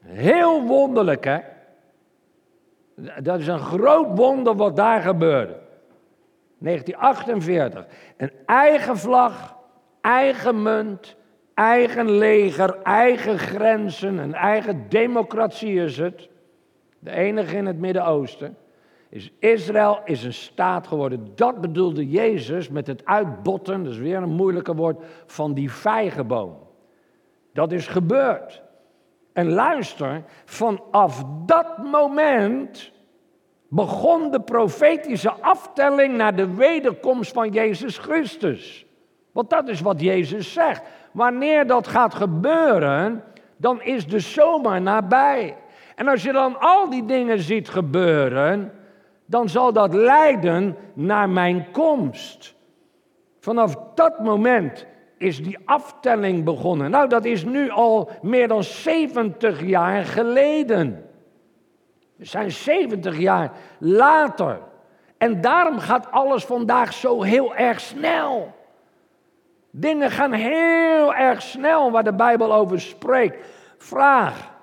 Heel 0.00 0.62
wonderlijk, 0.62 1.24
hè? 1.24 1.38
Dat 3.22 3.40
is 3.40 3.46
een 3.46 3.58
groot 3.58 4.18
wonder 4.18 4.54
wat 4.54 4.76
daar 4.76 5.00
gebeurde. 5.00 5.64
1948. 6.58 7.86
Een 8.16 8.32
eigen 8.46 8.98
vlag, 8.98 9.56
eigen 10.00 10.62
munt, 10.62 11.16
eigen 11.56 12.10
leger, 12.10 12.82
eigen 12.82 13.38
grenzen, 13.38 14.18
een 14.18 14.34
eigen 14.34 14.88
democratie 14.88 15.74
is 15.74 15.98
het. 15.98 16.28
De 16.98 17.10
enige 17.10 17.56
in 17.56 17.66
het 17.66 17.78
Midden-Oosten. 17.78 18.56
Is 19.08 19.32
Israël 19.38 20.00
is 20.04 20.24
een 20.24 20.34
staat 20.34 20.86
geworden. 20.86 21.32
Dat 21.34 21.60
bedoelde 21.60 22.08
Jezus 22.08 22.68
met 22.68 22.86
het 22.86 23.04
uitbotten, 23.04 23.84
dat 23.84 23.92
is 23.92 23.98
weer 23.98 24.16
een 24.16 24.34
moeilijke 24.34 24.74
woord, 24.74 25.04
van 25.26 25.54
die 25.54 25.72
vijgenboom. 25.72 26.56
Dat 27.52 27.72
is 27.72 27.86
gebeurd. 27.86 28.62
En 29.32 29.50
luister, 29.52 30.24
vanaf 30.44 31.24
dat 31.46 31.78
moment 31.78 32.92
begon 33.68 34.30
de 34.30 34.40
profetische 34.40 35.32
aftelling 35.32 36.16
naar 36.16 36.36
de 36.36 36.54
wederkomst 36.54 37.32
van 37.32 37.50
Jezus 37.50 37.98
Christus. 37.98 38.85
Want 39.36 39.50
dat 39.50 39.68
is 39.68 39.80
wat 39.80 40.00
Jezus 40.00 40.52
zegt. 40.52 40.82
Wanneer 41.12 41.66
dat 41.66 41.88
gaat 41.88 42.14
gebeuren, 42.14 43.24
dan 43.56 43.82
is 43.82 44.06
de 44.06 44.18
zomer 44.18 44.80
nabij. 44.80 45.56
En 45.94 46.08
als 46.08 46.22
je 46.22 46.32
dan 46.32 46.60
al 46.60 46.90
die 46.90 47.04
dingen 47.04 47.38
ziet 47.38 47.68
gebeuren, 47.68 48.72
dan 49.26 49.48
zal 49.48 49.72
dat 49.72 49.94
leiden 49.94 50.76
naar 50.94 51.28
mijn 51.28 51.70
komst. 51.70 52.54
Vanaf 53.40 53.76
dat 53.94 54.18
moment 54.18 54.86
is 55.18 55.42
die 55.42 55.58
aftelling 55.64 56.44
begonnen. 56.44 56.90
Nou, 56.90 57.08
dat 57.08 57.24
is 57.24 57.44
nu 57.44 57.70
al 57.70 58.10
meer 58.22 58.48
dan 58.48 58.62
70 58.62 59.62
jaar 59.66 60.04
geleden. 60.04 61.04
We 62.16 62.24
zijn 62.24 62.50
70 62.50 63.18
jaar 63.18 63.52
later. 63.78 64.60
En 65.18 65.40
daarom 65.40 65.78
gaat 65.78 66.10
alles 66.10 66.44
vandaag 66.44 66.92
zo 66.92 67.22
heel 67.22 67.54
erg 67.54 67.80
snel. 67.80 68.55
Dingen 69.78 70.10
gaan 70.10 70.32
heel 70.32 71.14
erg 71.14 71.42
snel 71.42 71.90
waar 71.90 72.04
de 72.04 72.14
Bijbel 72.14 72.54
over 72.54 72.80
spreekt. 72.80 73.46
Vraag: 73.78 74.54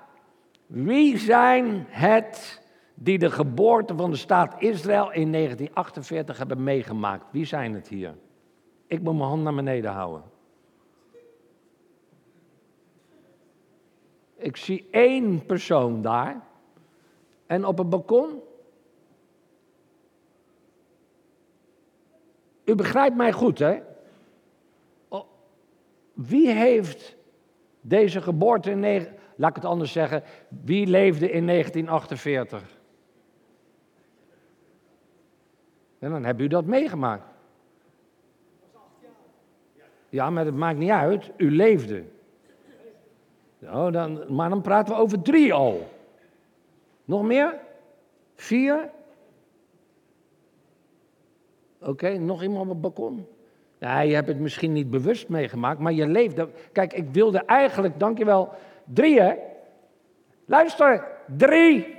wie 0.66 1.18
zijn 1.18 1.86
het 1.88 2.62
die 2.94 3.18
de 3.18 3.30
geboorte 3.30 3.96
van 3.96 4.10
de 4.10 4.16
staat 4.16 4.54
Israël 4.58 5.12
in 5.12 5.32
1948 5.32 6.38
hebben 6.38 6.62
meegemaakt? 6.62 7.24
Wie 7.30 7.44
zijn 7.44 7.74
het 7.74 7.88
hier? 7.88 8.14
Ik 8.86 9.02
moet 9.02 9.14
mijn 9.14 9.28
hand 9.28 9.42
naar 9.42 9.54
beneden 9.54 9.90
houden. 9.90 10.22
Ik 14.36 14.56
zie 14.56 14.88
één 14.90 15.46
persoon 15.46 16.02
daar. 16.02 16.40
En 17.46 17.64
op 17.66 17.78
het 17.78 17.88
balkon. 17.88 18.40
U 22.64 22.74
begrijpt 22.74 23.16
mij 23.16 23.32
goed, 23.32 23.58
hè? 23.58 23.80
Wie 26.14 26.50
heeft 26.50 27.16
deze 27.80 28.20
geboorte 28.20 28.70
in... 28.70 29.06
Laat 29.36 29.50
ik 29.50 29.56
het 29.56 29.64
anders 29.64 29.92
zeggen. 29.92 30.22
Wie 30.48 30.86
leefde 30.86 31.30
in 31.30 31.46
1948? 31.46 32.78
En 35.98 36.10
dan 36.10 36.24
hebben 36.24 36.44
u 36.44 36.48
dat 36.48 36.64
meegemaakt. 36.64 37.32
Ja, 40.08 40.30
maar 40.30 40.44
het 40.44 40.54
maakt 40.54 40.78
niet 40.78 40.90
uit. 40.90 41.30
U 41.36 41.50
leefde. 41.50 42.04
Nou, 43.58 43.90
dan, 43.90 44.34
maar 44.34 44.48
dan 44.48 44.60
praten 44.60 44.94
we 44.94 45.00
over 45.00 45.22
drie 45.22 45.52
al. 45.52 45.88
Nog 47.04 47.22
meer? 47.22 47.60
Vier? 48.34 48.90
Oké, 51.80 52.18
nog 52.18 52.42
iemand 52.42 52.62
op 52.62 52.68
het 52.68 52.80
balkon? 52.80 53.26
Ja, 53.84 54.00
je 54.00 54.14
hebt 54.14 54.28
het 54.28 54.38
misschien 54.38 54.72
niet 54.72 54.90
bewust 54.90 55.28
meegemaakt, 55.28 55.78
maar 55.78 55.92
je 55.92 56.06
leeft. 56.06 56.40
Kijk, 56.72 56.92
ik 56.92 57.08
wilde 57.12 57.38
eigenlijk, 57.38 57.98
dankjewel, 57.98 58.52
drie 58.84 59.20
hè. 59.20 59.34
Luister, 60.44 61.06
drie 61.26 61.96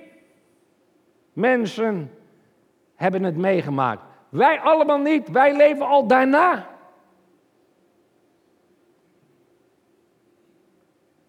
mensen 1.33 2.11
hebben 2.95 3.23
het 3.23 3.37
meegemaakt. 3.37 4.01
Wij 4.29 4.59
allemaal 4.59 4.97
niet, 4.97 5.29
wij 5.29 5.55
leven 5.55 5.87
al 5.87 6.07
daarna. 6.07 6.67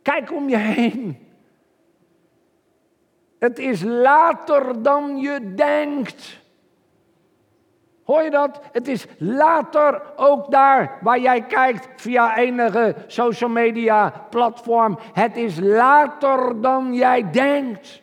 Kijk 0.03 0.33
om 0.33 0.49
je 0.49 0.57
heen. 0.57 1.29
Het 3.39 3.59
is 3.59 3.83
later 3.83 4.83
dan 4.83 5.17
je 5.17 5.55
denkt. 5.55 6.46
Hoor 8.07 8.23
je 8.23 8.31
dat? 8.31 8.61
Het 8.73 8.89
is 8.89 9.07
later 9.19 10.03
ook 10.17 10.51
daar 10.51 10.99
waar 11.01 11.19
jij 11.19 11.43
kijkt 11.43 11.89
via 11.97 12.37
enige 12.37 12.95
social 13.07 13.51
media 13.51 14.27
platform. 14.31 14.99
Het 15.13 15.37
is 15.37 15.61
later 15.61 16.61
dan 16.61 16.95
jij 16.95 17.31
denkt. 17.31 18.03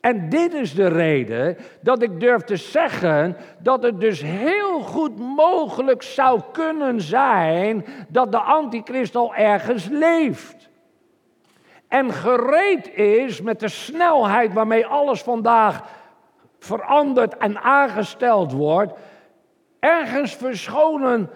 En 0.00 0.28
dit 0.28 0.52
is 0.52 0.74
de 0.74 0.88
reden 0.88 1.56
dat 1.80 2.02
ik 2.02 2.20
durf 2.20 2.42
te 2.42 2.56
zeggen 2.56 3.36
dat 3.58 3.82
het 3.82 4.00
dus 4.00 4.22
heel 4.22 4.80
goed 4.80 5.18
mogelijk 5.18 6.02
zou 6.02 6.40
kunnen 6.52 7.00
zijn 7.00 7.84
dat 8.08 8.32
de 8.32 8.38
antichrist 8.38 9.16
al 9.16 9.34
ergens 9.34 9.88
leeft. 9.88 10.68
En 11.88 12.12
gereed 12.12 12.94
is 12.94 13.40
met 13.40 13.60
de 13.60 13.68
snelheid 13.68 14.52
waarmee 14.52 14.86
alles 14.86 15.22
vandaag 15.22 15.82
veranderd 16.64 17.36
en 17.36 17.60
aangesteld 17.60 18.52
wordt, 18.52 18.92
ergens 19.78 20.34
verschonen 20.34 21.30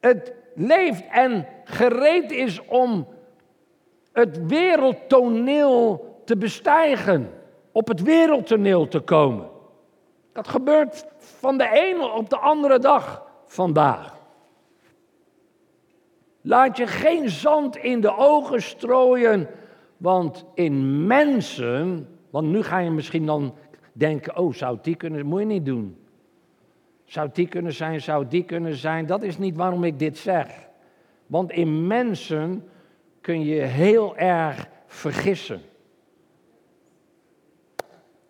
het 0.00 0.32
leeft 0.54 1.04
en 1.10 1.46
gereed 1.64 2.30
is 2.30 2.64
om 2.66 3.06
het 4.12 4.46
wereldtoneel 4.46 6.12
te 6.24 6.36
bestijgen, 6.36 7.30
op 7.72 7.88
het 7.88 8.02
wereldtoneel 8.02 8.88
te 8.88 9.00
komen. 9.00 9.48
Dat 10.32 10.48
gebeurt 10.48 11.06
van 11.18 11.58
de 11.58 11.68
ene 11.68 12.10
op 12.10 12.30
de 12.30 12.38
andere 12.38 12.78
dag 12.78 13.22
vandaag. 13.46 14.16
Laat 16.40 16.76
je 16.76 16.86
geen 16.86 17.28
zand 17.28 17.76
in 17.76 18.00
de 18.00 18.16
ogen 18.16 18.62
strooien, 18.62 19.48
want 19.96 20.44
in 20.54 21.06
mensen, 21.06 22.08
want 22.30 22.46
nu 22.46 22.62
ga 22.62 22.78
je 22.78 22.90
misschien 22.90 23.26
dan 23.26 23.54
denken, 23.94 24.36
oh 24.36 24.52
zou 24.52 24.78
die 24.82 24.96
kunnen, 24.96 25.26
moet 25.26 25.40
je 25.40 25.46
niet 25.46 25.66
doen. 25.66 25.98
Zou 27.04 27.28
die 27.32 27.48
kunnen 27.48 27.72
zijn, 27.72 28.00
zou 28.00 28.26
die 28.28 28.44
kunnen 28.44 28.74
zijn, 28.74 29.06
dat 29.06 29.22
is 29.22 29.38
niet 29.38 29.56
waarom 29.56 29.84
ik 29.84 29.98
dit 29.98 30.18
zeg. 30.18 30.68
Want 31.26 31.52
in 31.52 31.86
mensen 31.86 32.68
kun 33.20 33.44
je 33.44 33.60
heel 33.60 34.16
erg 34.16 34.68
vergissen. 34.86 35.60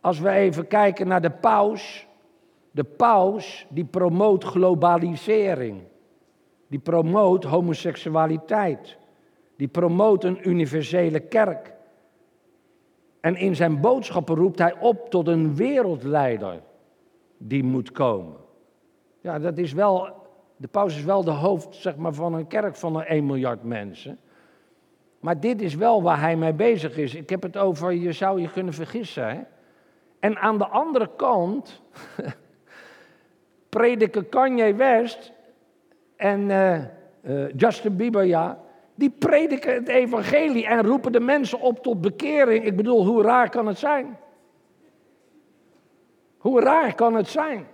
Als 0.01 0.21
we 0.21 0.31
even 0.31 0.67
kijken 0.67 1.09
naar 1.09 1.21
de 1.21 1.31
paus. 1.31 2.07
De 2.71 2.85
paus 2.85 3.67
die 3.69 3.85
promoot 3.85 4.45
globalisering. 4.45 5.83
Die 6.69 6.79
promoot 6.79 7.45
homoseksualiteit. 7.45 8.97
Die 9.57 9.69
promoot 9.69 10.25
een 10.25 10.49
universele 10.49 11.21
kerk. 11.21 11.74
En 13.25 13.37
in 13.37 13.57
zijn 13.57 13.81
boodschappen 13.81 14.35
roept 14.35 14.59
hij 14.59 14.75
op 14.79 15.11
tot 15.11 15.29
een 15.29 15.57
wereldleider 15.57 16.61
die 17.37 17.65
moet 17.65 17.93
komen. 17.93 18.37
Ja, 19.21 19.39
dat 19.39 19.59
is 19.59 19.73
wel, 19.73 20.09
de 20.57 20.69
paus 20.69 20.97
is 20.97 21.05
wel 21.05 21.25
de 21.25 21.31
hoofd 21.31 21.75
zeg 21.75 21.97
maar, 21.97 22.13
van 22.13 22.35
een 22.35 22.47
kerk 22.47 22.77
van 22.77 22.97
een 22.97 23.05
1 23.05 23.27
miljard 23.27 23.63
mensen. 23.63 24.19
Maar 25.21 25.41
dit 25.41 25.63
is 25.63 25.75
wel 25.75 26.03
waar 26.03 26.21
hij 26.21 26.37
mee 26.37 26.53
bezig 26.53 26.97
is. 26.97 27.15
Ik 27.15 27.31
heb 27.31 27.43
het 27.43 27.57
over, 27.57 27.93
je 27.93 28.13
zou 28.13 28.41
je 28.41 28.51
kunnen 28.51 28.75
vergissen. 28.75 29.29
Hè? 29.29 29.41
En 30.19 30.39
aan 30.39 30.59
de 30.59 30.67
andere 30.67 31.11
kant 31.17 31.83
prediken 33.69 34.29
Kanye 34.29 34.75
West 34.75 35.33
en 36.17 36.41
uh, 36.41 36.79
uh, 37.23 37.49
Justin 37.57 37.97
Bieber, 37.97 38.25
ja, 38.25 38.64
die 38.95 39.11
prediken 39.11 39.75
het 39.75 39.89
evangelie 39.89 40.67
en 40.67 40.87
roepen 40.87 41.13
de 41.13 41.21
mensen 41.21 41.61
op 41.61 41.83
tot 41.83 42.01
bekering. 42.01 42.65
Ik 42.65 42.77
bedoel, 42.77 43.07
hoe 43.07 43.23
raar 43.23 43.51
kan 43.51 43.67
het 43.67 43.79
zijn? 43.79 44.17
Hoe 46.39 46.61
raar 46.61 46.95
kan 46.95 47.15
het 47.15 47.29
zijn? 47.29 47.67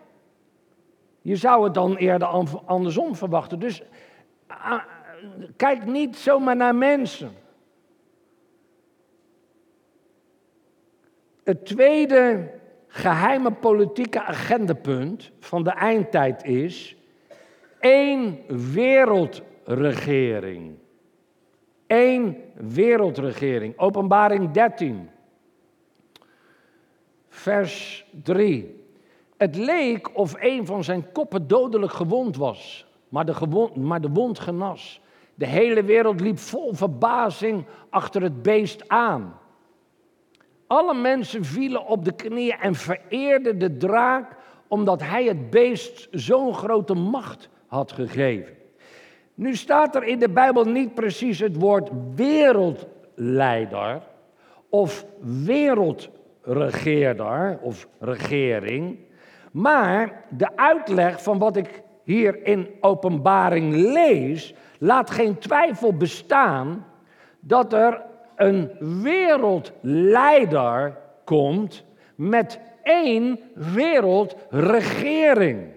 Je 1.22 1.36
zou 1.36 1.64
het 1.64 1.74
dan 1.74 1.96
eerder 1.96 2.28
andersom 2.66 3.16
verwachten. 3.16 3.58
Dus 3.58 3.82
uh, 4.50 4.82
kijk 5.56 5.86
niet 5.86 6.16
zomaar 6.16 6.56
naar 6.56 6.74
mensen. 6.74 7.30
Het 11.44 11.66
tweede 11.66 12.50
geheime 12.86 13.52
politieke 13.52 14.22
agendapunt 14.22 15.30
van 15.40 15.64
de 15.64 15.70
eindtijd 15.70 16.44
is 16.44 16.96
één 17.78 18.38
wereldregering. 18.72 20.78
Eén 21.90 22.36
wereldregering. 22.54 23.78
Openbaring 23.78 24.50
13, 24.50 25.10
vers 27.28 28.04
3. 28.22 28.84
Het 29.36 29.56
leek 29.56 30.16
of 30.16 30.34
een 30.38 30.66
van 30.66 30.84
zijn 30.84 31.12
koppen 31.12 31.46
dodelijk 31.46 31.92
gewond 31.92 32.36
was, 32.36 32.86
maar 33.08 33.24
de, 33.24 33.34
gewond, 33.34 33.76
maar 33.76 34.00
de 34.00 34.08
wond 34.08 34.38
genas. 34.38 35.00
De 35.34 35.46
hele 35.46 35.82
wereld 35.82 36.20
liep 36.20 36.38
vol 36.38 36.74
verbazing 36.74 37.64
achter 37.88 38.22
het 38.22 38.42
beest 38.42 38.88
aan. 38.88 39.38
Alle 40.66 40.94
mensen 40.94 41.44
vielen 41.44 41.86
op 41.86 42.04
de 42.04 42.12
knieën 42.12 42.58
en 42.58 42.74
vereerden 42.74 43.58
de 43.58 43.76
draak 43.76 44.36
omdat 44.68 45.02
hij 45.02 45.24
het 45.24 45.50
beest 45.50 46.08
zo'n 46.10 46.54
grote 46.54 46.94
macht 46.94 47.48
had 47.66 47.92
gegeven. 47.92 48.59
Nu 49.40 49.56
staat 49.56 49.94
er 49.94 50.04
in 50.04 50.18
de 50.18 50.28
Bijbel 50.28 50.64
niet 50.64 50.94
precies 50.94 51.38
het 51.38 51.56
woord 51.56 51.90
wereldleider 52.14 54.02
of 54.68 55.06
wereldregeerder 55.44 57.58
of 57.62 57.88
regering, 57.98 58.98
maar 59.52 60.24
de 60.28 60.56
uitleg 60.56 61.22
van 61.22 61.38
wat 61.38 61.56
ik 61.56 61.82
hier 62.04 62.46
in 62.46 62.68
openbaring 62.80 63.74
lees, 63.74 64.54
laat 64.78 65.10
geen 65.10 65.38
twijfel 65.38 65.96
bestaan 65.96 66.86
dat 67.40 67.72
er 67.72 68.02
een 68.36 68.70
wereldleider 69.02 70.96
komt 71.24 71.84
met 72.14 72.60
één 72.82 73.40
wereldregering. 73.54 75.68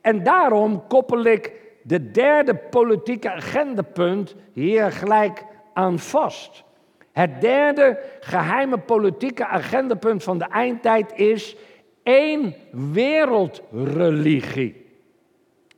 En 0.00 0.22
daarom 0.22 0.86
koppel 0.86 1.24
ik 1.24 1.65
de 1.86 2.10
derde 2.10 2.54
politieke 2.54 3.32
agendapunt 3.32 4.34
hier 4.52 4.92
gelijk 4.92 5.44
aan 5.72 5.98
vast. 5.98 6.64
Het 7.12 7.40
derde 7.40 7.98
geheime 8.20 8.78
politieke 8.78 9.46
agendapunt 9.46 10.22
van 10.22 10.38
de 10.38 10.44
eindtijd 10.44 11.12
is 11.14 11.56
één 12.02 12.54
wereldreligie. 12.92 14.86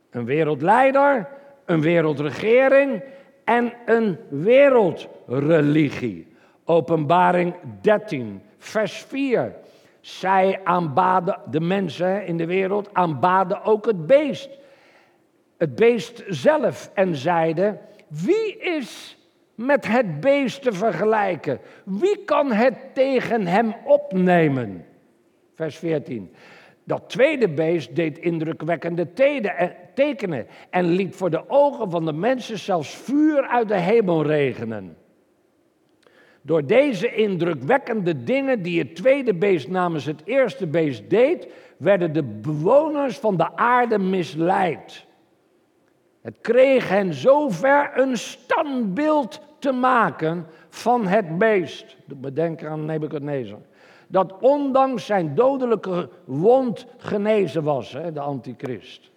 Een 0.09 0.25
wereldleider, 0.25 1.27
een 1.65 1.81
wereldregering 1.81 3.03
en 3.43 3.73
een 3.85 4.17
wereldreligie. 4.29 6.27
Openbaring 6.65 7.55
13, 7.81 8.41
vers 8.57 8.93
4. 8.93 9.55
Zij 10.01 10.59
aanbaden, 10.63 11.39
de 11.49 11.61
mensen 11.61 12.25
in 12.25 12.37
de 12.37 12.45
wereld, 12.45 12.89
aanbaden 12.93 13.63
ook 13.63 13.85
het 13.85 14.07
beest. 14.07 14.49
Het 15.59 15.75
beest 15.75 16.23
zelf 16.27 16.91
en 16.93 17.15
zeiden, 17.15 17.79
wie 18.07 18.57
is 18.57 19.17
met 19.55 19.87
het 19.87 20.19
beest 20.19 20.61
te 20.61 20.71
vergelijken? 20.71 21.59
Wie 21.83 22.23
kan 22.25 22.51
het 22.51 22.75
tegen 22.93 23.47
hem 23.47 23.75
opnemen? 23.85 24.85
Vers 25.55 25.77
14. 25.77 26.33
Dat 26.83 27.09
tweede 27.09 27.49
beest 27.49 27.95
deed 27.95 28.17
indrukwekkende 28.17 29.13
tekenen 29.93 30.47
en 30.69 30.85
liet 30.85 31.15
voor 31.15 31.29
de 31.29 31.49
ogen 31.49 31.89
van 31.91 32.05
de 32.05 32.13
mensen 32.13 32.57
zelfs 32.57 32.95
vuur 32.95 33.47
uit 33.47 33.67
de 33.67 33.79
hemel 33.79 34.25
regenen. 34.25 34.97
Door 36.41 36.65
deze 36.65 37.13
indrukwekkende 37.15 38.23
dingen 38.23 38.61
die 38.61 38.79
het 38.79 38.95
tweede 38.95 39.33
beest 39.33 39.67
namens 39.67 40.05
het 40.05 40.21
eerste 40.25 40.67
beest 40.67 41.09
deed, 41.09 41.47
werden 41.77 42.13
de 42.13 42.23
bewoners 42.23 43.17
van 43.17 43.37
de 43.37 43.55
aarde 43.55 43.99
misleid. 43.99 45.07
Het 46.21 46.37
kreeg 46.41 46.89
hen 46.89 47.13
zover 47.13 47.91
een 47.93 48.17
standbeeld 48.17 49.41
te 49.59 49.71
maken 49.71 50.45
van 50.69 51.07
het 51.07 51.37
beest. 51.37 51.97
Bedenk 52.05 52.63
aan 52.63 52.85
Nebuchadnezzar 52.85 53.59
dat 54.11 54.35
ondanks 54.39 55.05
zijn 55.05 55.35
dodelijke 55.35 56.09
wond 56.25 56.85
genezen 56.97 57.63
was, 57.63 57.93
hè, 57.93 58.11
de 58.11 58.19
antichrist. 58.19 59.11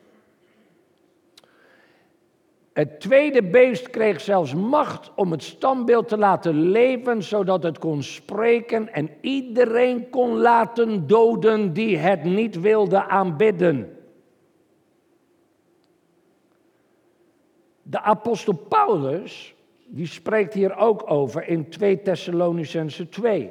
Het 2.73 3.01
tweede 3.01 3.43
beest 3.43 3.91
kreeg 3.91 4.21
zelfs 4.21 4.55
macht 4.55 5.11
om 5.15 5.31
het 5.31 5.43
standbeeld 5.43 6.09
te 6.09 6.19
laten 6.19 6.71
leven, 6.71 7.23
zodat 7.23 7.63
het 7.63 7.79
kon 7.79 8.03
spreken 8.03 8.93
en 8.93 9.11
iedereen 9.21 10.11
kon 10.11 10.37
laten 10.37 11.07
doden 11.07 11.73
die 11.73 11.97
het 11.97 12.25
niet 12.25 12.61
wilde 12.61 13.09
aanbidden. 13.09 13.97
De 17.93 18.01
apostel 18.01 18.55
Paulus, 18.55 19.55
die 19.87 20.07
spreekt 20.07 20.55
hier 20.55 20.77
ook 20.77 21.11
over 21.11 21.49
in 21.49 21.69
2 21.69 22.03
Thessalonicense 22.03 23.09
2. 23.09 23.51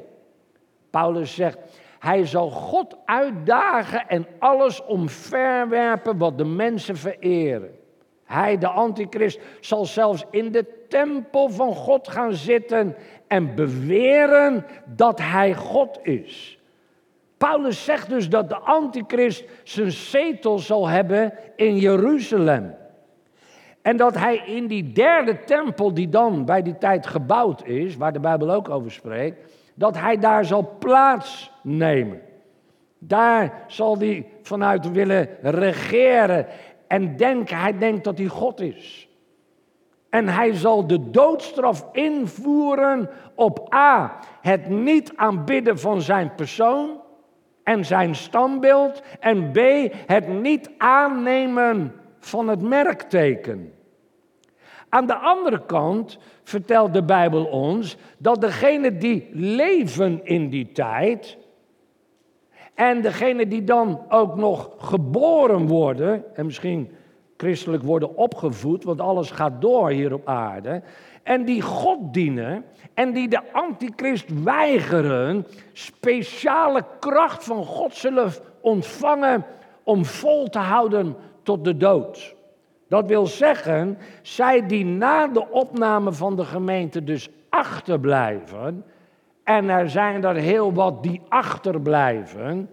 Paulus 0.89 1.35
zegt, 1.35 1.57
hij 1.99 2.25
zal 2.25 2.49
God 2.49 2.97
uitdagen 3.05 4.07
en 4.07 4.27
alles 4.39 4.85
omverwerpen 4.85 6.17
wat 6.17 6.37
de 6.37 6.45
mensen 6.45 6.97
vereren. 6.97 7.71
Hij, 8.23 8.57
de 8.57 8.67
antichrist, 8.67 9.39
zal 9.59 9.85
zelfs 9.85 10.25
in 10.31 10.51
de 10.51 10.85
tempel 10.87 11.49
van 11.49 11.75
God 11.75 12.07
gaan 12.07 12.33
zitten 12.33 12.95
en 13.27 13.55
beweren 13.55 14.65
dat 14.85 15.19
hij 15.19 15.55
God 15.55 15.99
is. 16.03 16.59
Paulus 17.37 17.83
zegt 17.83 18.09
dus 18.09 18.29
dat 18.29 18.49
de 18.49 18.57
antichrist 18.57 19.45
zijn 19.63 19.91
zetel 19.91 20.59
zal 20.59 20.87
hebben 20.87 21.33
in 21.55 21.77
Jeruzalem. 21.77 22.79
En 23.81 23.97
dat 23.97 24.17
hij 24.17 24.37
in 24.37 24.67
die 24.67 24.91
derde 24.91 25.43
tempel 25.43 25.93
die 25.93 26.09
dan 26.09 26.45
bij 26.45 26.61
die 26.61 26.77
tijd 26.77 27.07
gebouwd 27.07 27.65
is, 27.65 27.97
waar 27.97 28.13
de 28.13 28.19
Bijbel 28.19 28.51
ook 28.51 28.69
over 28.69 28.91
spreekt, 28.91 29.53
dat 29.73 29.97
hij 29.99 30.17
daar 30.17 30.45
zal 30.45 30.75
plaatsnemen. 30.79 32.21
Daar 32.99 33.63
zal 33.67 33.97
hij 33.97 34.27
vanuit 34.41 34.91
willen 34.91 35.29
regeren 35.41 36.45
en 36.87 37.15
denken, 37.17 37.57
hij 37.57 37.77
denkt 37.77 38.03
dat 38.03 38.17
hij 38.17 38.27
God 38.27 38.59
is. 38.59 39.09
En 40.09 40.27
hij 40.27 40.53
zal 40.53 40.87
de 40.87 41.09
doodstraf 41.09 41.85
invoeren 41.91 43.09
op 43.35 43.73
A. 43.73 44.19
Het 44.41 44.69
niet 44.69 45.13
aanbidden 45.15 45.79
van 45.79 46.01
zijn 46.01 46.35
persoon 46.35 47.01
en 47.63 47.85
zijn 47.85 48.15
standbeeld. 48.15 49.01
En 49.19 49.51
B. 49.51 49.59
Het 50.05 50.27
niet 50.27 50.69
aannemen 50.77 52.00
van 52.21 52.47
het 52.47 52.61
merkteken. 52.61 53.73
Aan 54.89 55.07
de 55.07 55.15
andere 55.15 55.65
kant 55.65 56.17
vertelt 56.43 56.93
de 56.93 57.03
Bijbel 57.03 57.45
ons 57.45 57.97
dat 58.17 58.41
degenen 58.41 58.99
die 58.99 59.29
leven 59.31 60.25
in 60.25 60.49
die 60.49 60.71
tijd 60.71 61.37
en 62.73 63.01
degenen 63.01 63.49
die 63.49 63.63
dan 63.63 64.01
ook 64.09 64.35
nog 64.35 64.69
geboren 64.77 65.67
worden, 65.67 66.35
en 66.35 66.45
misschien 66.45 66.91
christelijk 67.37 67.83
worden 67.83 68.15
opgevoed, 68.15 68.83
want 68.83 69.01
alles 69.01 69.31
gaat 69.31 69.61
door 69.61 69.89
hier 69.89 70.13
op 70.13 70.27
aarde, 70.27 70.81
en 71.23 71.45
die 71.45 71.61
God 71.61 72.13
dienen 72.13 72.65
en 72.93 73.13
die 73.13 73.27
de 73.27 73.51
antichrist 73.51 74.43
weigeren, 74.43 75.47
speciale 75.73 76.85
kracht 76.99 77.43
van 77.43 77.65
God 77.65 77.95
zullen 77.95 78.31
ontvangen 78.61 79.45
om 79.83 80.05
vol 80.05 80.49
te 80.49 80.59
houden 80.59 81.15
tot 81.43 81.63
de 81.63 81.77
dood. 81.77 82.35
Dat 82.87 83.05
wil 83.07 83.27
zeggen, 83.27 83.97
zij 84.21 84.67
die 84.67 84.85
na 84.85 85.27
de 85.27 85.49
opname 85.49 86.13
van 86.13 86.35
de 86.35 86.45
gemeente 86.45 87.03
dus 87.03 87.29
achterblijven, 87.49 88.83
en 89.43 89.69
er 89.69 89.89
zijn 89.89 90.23
er 90.23 90.35
heel 90.35 90.73
wat 90.73 91.03
die 91.03 91.21
achterblijven 91.29 92.69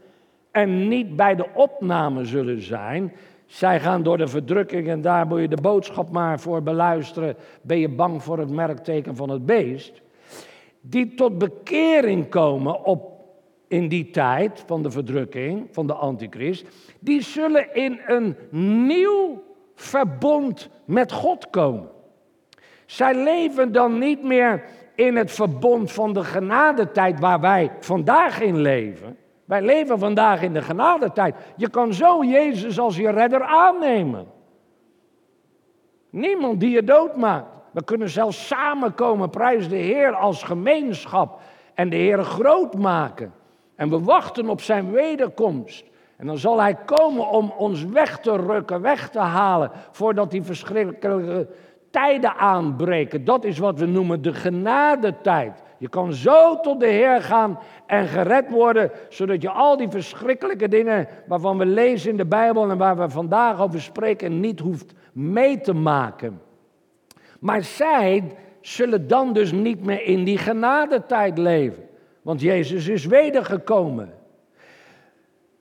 en 0.51 0.89
niet 0.89 1.17
bij 1.17 1.35
de 1.35 1.47
opname 1.55 2.25
zullen 2.25 2.63
zijn. 2.63 3.13
Zij 3.47 3.81
gaan 3.81 4.03
door 4.03 4.19
de 4.19 4.29
verdrukking 4.29 4.89
en 4.89 5.01
daar 5.01 5.27
moet 5.27 5.41
je 5.41 5.49
de 5.49 5.61
boodschap 5.63 6.11
maar 6.11 6.41
voor 6.41 6.63
beluisteren. 6.63 7.37
Ben 7.63 7.79
je 7.79 7.89
bang 7.89 8.23
voor 8.23 8.39
het 8.39 8.51
merkteken 8.51 9.17
van 9.17 9.31
het 9.31 9.47
beest? 9.47 10.03
Die 10.81 11.15
tot 11.15 11.39
bekering 11.39 12.29
komen 12.29 12.85
op, 12.85 13.18
in 13.69 13.89
die 13.89 14.11
tijd 14.11 14.63
van 14.67 14.83
de 14.83 14.91
verdrukking, 14.91 15.69
van 15.71 15.87
de 15.87 15.93
antichrist. 15.93 16.67
Die 17.01 17.23
zullen 17.23 17.75
in 17.75 18.01
een 18.07 18.37
nieuw 18.87 19.43
verbond 19.75 20.69
met 20.85 21.13
God 21.13 21.51
komen. 21.51 21.89
Zij 22.87 23.15
leven 23.15 23.73
dan 23.73 23.99
niet 23.99 24.23
meer 24.23 24.65
in 24.95 25.17
het 25.17 25.31
verbond 25.31 25.93
van 25.93 26.13
de 26.13 26.25
genadetijd 26.25 27.21
waar 27.21 27.41
wij 27.41 27.71
vandaag 27.81 28.41
in 28.41 28.61
leven. 28.61 29.17
Wij 29.45 29.63
leven 29.63 29.99
vandaag 29.99 30.43
in 30.43 30.53
de 30.53 30.63
genadetijd. 30.63 31.35
Je 31.57 31.71
kan 31.71 31.93
zo 31.93 32.25
Jezus 32.25 32.79
als 32.79 32.97
je 32.97 33.11
redder 33.11 33.43
aannemen. 33.43 34.27
Niemand 36.11 36.61
die 36.61 36.71
je 36.71 36.85
doodmaakt. 36.85 37.47
We 37.73 37.85
kunnen 37.85 38.09
zelfs 38.09 38.47
samenkomen, 38.47 39.31
prijs 39.31 39.69
de 39.69 39.77
Heer 39.77 40.15
als 40.15 40.43
gemeenschap 40.43 41.41
en 41.75 41.89
de 41.91 41.97
Heer 41.97 42.25
groot 42.25 42.75
maken. 42.75 43.33
En 43.79 43.91
we 43.91 44.01
wachten 44.01 44.49
op 44.49 44.61
zijn 44.61 44.91
wederkomst. 44.91 45.85
En 46.17 46.27
dan 46.27 46.39
zal 46.39 46.61
hij 46.61 46.75
komen 46.75 47.29
om 47.29 47.53
ons 47.57 47.85
weg 47.85 48.19
te 48.19 48.37
rukken, 48.37 48.81
weg 48.81 49.11
te 49.11 49.19
halen, 49.19 49.71
voordat 49.91 50.31
die 50.31 50.43
verschrikkelijke 50.43 51.49
tijden 51.91 52.37
aanbreken. 52.37 53.25
Dat 53.25 53.45
is 53.45 53.59
wat 53.59 53.79
we 53.79 53.87
noemen 53.87 54.23
de 54.23 54.33
genadetijd. 54.33 55.63
Je 55.79 55.89
kan 55.89 56.13
zo 56.13 56.61
tot 56.61 56.81
de 56.81 56.87
Heer 56.87 57.23
gaan 57.23 57.59
en 57.87 58.07
gered 58.07 58.51
worden, 58.51 58.91
zodat 59.09 59.43
je 59.43 59.51
al 59.51 59.77
die 59.77 59.89
verschrikkelijke 59.89 60.69
dingen 60.69 61.09
waarvan 61.27 61.59
we 61.59 61.67
lezen 61.67 62.11
in 62.11 62.17
de 62.17 62.27
Bijbel 62.27 62.71
en 62.71 62.79
waar 62.79 62.97
we 62.97 63.09
vandaag 63.09 63.61
over 63.61 63.81
spreken, 63.81 64.41
niet 64.41 64.61
hoeft 64.61 64.93
mee 65.13 65.61
te 65.61 65.75
maken. 65.75 66.41
Maar 67.41 67.63
zij 67.63 68.25
zullen 68.61 69.09
dan 69.09 69.33
dus 69.33 69.53
niet 69.53 69.85
meer 69.85 70.03
in 70.03 70.25
die 70.25 70.39
genadetijd 70.39 71.39
leven, 71.39 71.88
want 72.23 72.41
Jezus 72.41 72.89
is 72.89 73.07
wedergekomen. 73.07 74.15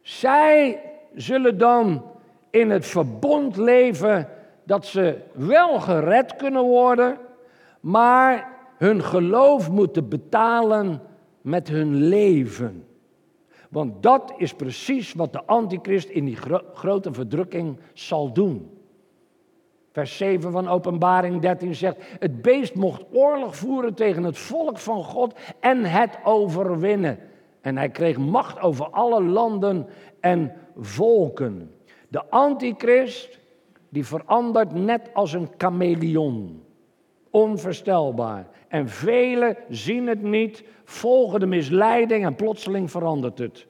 Zij 0.02 0.82
zullen 1.16 1.58
dan 1.58 2.06
in 2.50 2.70
het 2.70 2.86
verbond 2.86 3.58
leven 3.58 4.30
dat 4.64 4.86
ze 4.86 5.18
wel 5.34 5.80
gered 5.80 6.36
kunnen 6.36 6.64
worden, 6.64 7.18
maar 7.80 8.56
hun 8.78 9.04
geloof 9.04 9.72
moeten 9.72 10.10
betalen 10.10 11.02
met 11.42 11.68
hun 11.68 11.96
leven. 11.96 12.86
Want 13.70 14.04
dat 14.04 14.34
is 14.38 14.54
precies 14.54 15.14
wat 15.14 15.34
de 15.34 15.46
antichrist 15.46 16.10
in 16.10 16.26
die 16.26 16.38
grote 16.74 17.14
verdrukking 17.14 17.80
zal 17.94 18.34
doen. 18.34 18.77
Vers 19.98 20.18
7 20.18 20.52
van 20.52 20.68
Openbaring 20.68 21.42
13 21.42 21.76
zegt: 21.76 21.98
Het 22.20 22.42
beest 22.42 22.76
mocht 22.76 23.04
oorlog 23.14 23.56
voeren 23.56 23.94
tegen 23.94 24.24
het 24.24 24.38
volk 24.38 24.78
van 24.78 25.04
God 25.04 25.34
en 25.60 25.84
het 25.84 26.18
overwinnen. 26.24 27.20
En 27.62 27.78
hij 27.78 27.90
kreeg 27.90 28.18
macht 28.18 28.60
over 28.60 28.90
alle 28.90 29.24
landen 29.24 29.88
en 30.20 30.54
volken. 30.76 31.76
De 32.08 32.30
antichrist 32.30 33.40
die 33.90 34.06
verandert 34.06 34.74
net 34.74 35.10
als 35.14 35.34
een 35.34 35.50
chameleon. 35.58 36.64
Onvoorstelbaar. 37.30 38.48
En 38.68 38.90
velen 38.90 39.58
zien 39.70 40.08
het 40.08 40.22
niet, 40.22 40.64
volgen 40.84 41.40
de 41.40 41.46
misleiding 41.46 42.26
en 42.26 42.36
plotseling 42.36 42.92
verandert 42.92 43.38
het. 43.38 43.68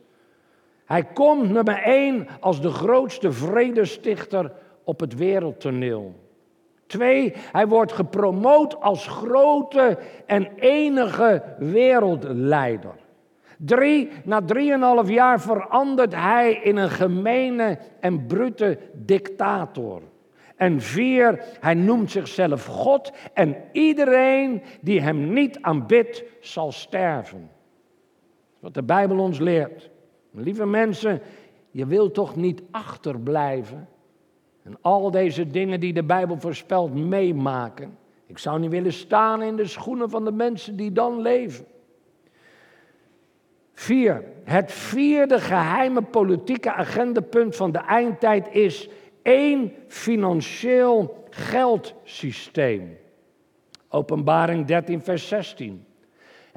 Hij 0.86 1.04
komt 1.04 1.50
nummer 1.50 1.82
één 1.82 2.28
als 2.40 2.62
de 2.62 2.72
grootste 2.72 3.32
vredestichter 3.32 4.52
op 4.88 5.00
het 5.00 5.16
wereldtoneel. 5.16 6.16
Twee, 6.86 7.34
hij 7.52 7.68
wordt 7.68 7.92
gepromoot 7.92 8.82
als 8.82 9.08
grote 9.08 9.98
en 10.26 10.48
enige 10.56 11.44
wereldleider. 11.58 12.96
Drie, 13.58 14.10
na 14.24 14.42
drieënhalf 14.42 15.10
jaar 15.10 15.42
verandert 15.42 16.16
hij 16.16 16.54
in 16.54 16.76
een 16.78 16.90
gemene 16.90 17.78
en 18.00 18.26
brute 18.26 18.80
dictator. 18.94 20.02
En 20.56 20.82
vier, 20.82 21.44
hij 21.60 21.74
noemt 21.74 22.12
zichzelf 22.12 22.66
God 22.66 23.12
en 23.34 23.56
iedereen 23.72 24.62
die 24.82 25.02
hem 25.02 25.34
niet 25.34 25.62
aanbidt 25.62 26.24
zal 26.40 26.72
sterven. 26.72 27.50
Wat 28.60 28.74
de 28.74 28.84
Bijbel 28.84 29.20
ons 29.20 29.40
leert. 29.40 29.90
Lieve 30.32 30.66
mensen, 30.66 31.22
je 31.72 31.86
wilt 31.86 32.14
toch 32.14 32.36
niet 32.36 32.62
achterblijven 32.72 33.88
en 34.68 34.78
al 34.82 35.12
deze 35.12 35.48
dingen 35.48 35.80
die 35.80 35.94
de 35.94 36.04
Bijbel 36.04 36.40
voorspelt 36.40 36.94
meemaken. 36.94 37.98
Ik 38.26 38.38
zou 38.38 38.60
niet 38.60 38.70
willen 38.70 38.94
staan 38.94 39.42
in 39.42 39.56
de 39.56 39.66
schoenen 39.66 40.10
van 40.10 40.26
de 40.26 40.32
mensen 40.32 40.76
die 40.76 40.92
dan 40.92 41.22
leven. 41.22 41.66
Vier, 43.74 44.24
het 44.44 44.72
vierde 44.72 45.40
geheime 45.40 46.02
politieke 46.02 46.74
agendapunt 46.74 47.56
van 47.56 47.72
de 47.72 47.78
eindtijd 47.80 48.48
is 48.52 48.90
één 49.22 49.74
financieel 49.88 51.24
geldsysteem. 51.30 52.98
Openbaring 53.90 54.66
13, 54.66 55.02
vers 55.02 55.28
16. 55.28 55.86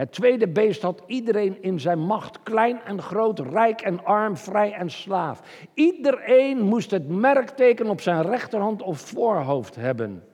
Het 0.01 0.13
tweede 0.13 0.49
beest 0.49 0.83
had 0.83 1.03
iedereen 1.07 1.63
in 1.63 1.81
zijn 1.81 1.99
macht, 1.99 2.43
klein 2.43 2.81
en 2.85 3.03
groot, 3.03 3.39
rijk 3.39 3.81
en 3.81 4.05
arm, 4.05 4.37
vrij 4.37 4.73
en 4.73 4.91
slaaf. 4.91 5.67
Iedereen 5.75 6.61
moest 6.61 6.91
het 6.91 7.09
merkteken 7.09 7.87
op 7.87 8.01
zijn 8.01 8.23
rechterhand 8.23 8.83
of 8.83 9.01
voorhoofd 9.01 9.77
hebben. 9.77 10.25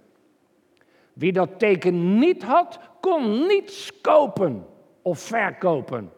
Wie 1.13 1.33
dat 1.33 1.59
teken 1.59 2.19
niet 2.19 2.43
had, 2.43 2.79
kon 3.01 3.47
niets 3.47 4.01
kopen 4.01 4.67
of 5.03 5.19
verkopen. 5.19 6.13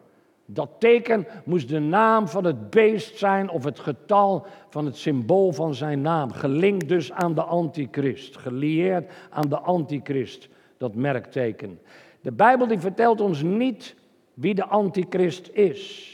Dat 0.45 0.69
teken 0.77 1.27
moest 1.45 1.69
de 1.69 1.79
naam 1.79 2.27
van 2.27 2.43
het 2.43 2.69
beest 2.69 3.17
zijn 3.17 3.49
of 3.49 3.63
het 3.63 3.79
getal 3.79 4.45
van 4.69 4.85
het 4.85 4.97
symbool 4.97 5.51
van 5.51 5.75
zijn 5.75 6.01
naam. 6.01 6.31
Gelinkt 6.31 6.87
dus 6.89 7.11
aan 7.11 7.33
de 7.33 7.43
antichrist, 7.43 8.37
gelieerd 8.37 9.11
aan 9.29 9.49
de 9.49 9.59
antichrist, 9.59 10.49
dat 10.77 10.95
merkteken. 10.95 11.79
De 12.21 12.31
Bijbel 12.31 12.67
die 12.67 12.79
vertelt 12.79 13.21
ons 13.21 13.41
niet 13.41 13.95
wie 14.33 14.55
de 14.55 14.65
antichrist 14.65 15.49
is. 15.53 16.13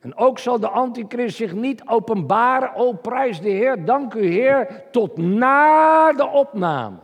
En 0.00 0.16
ook 0.16 0.38
zal 0.38 0.60
de 0.60 0.68
antichrist 0.68 1.36
zich 1.36 1.54
niet 1.54 1.82
openbaren, 1.86 2.74
o 2.74 2.92
prijs 2.92 3.40
de 3.40 3.48
Heer, 3.48 3.84
dank 3.84 4.14
u 4.14 4.26
Heer, 4.26 4.84
tot 4.90 5.16
na 5.16 6.12
de 6.12 6.26
opname. 6.26 6.96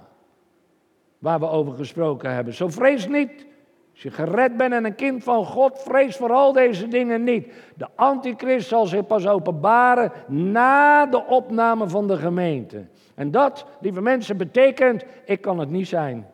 Waar 1.18 1.40
we 1.40 1.48
over 1.48 1.72
gesproken 1.72 2.35
hebben. 2.35 2.55
Zo 2.55 2.68
vrees 2.68 3.09
niet 3.09 3.46
als 3.92 4.03
je 4.03 4.11
gered 4.11 4.57
bent 4.57 4.72
en 4.72 4.85
een 4.85 4.94
kind 4.94 5.24
van 5.24 5.44
God, 5.44 5.79
vrees 5.79 6.16
voor 6.16 6.33
al 6.33 6.53
deze 6.53 6.88
dingen 6.88 7.24
niet. 7.24 7.53
De 7.76 7.87
antichrist 7.94 8.68
zal 8.68 8.87
zich 8.87 9.07
pas 9.07 9.26
openbaren 9.26 10.12
na 10.29 11.07
de 11.07 11.24
opname 11.26 11.88
van 11.88 12.07
de 12.07 12.16
gemeente. 12.16 12.87
En 13.14 13.31
dat, 13.31 13.66
lieve 13.81 14.00
mensen, 14.00 14.37
betekent, 14.37 15.05
ik 15.24 15.40
kan 15.40 15.59
het 15.59 15.70
niet 15.70 15.88
zijn. 15.88 16.30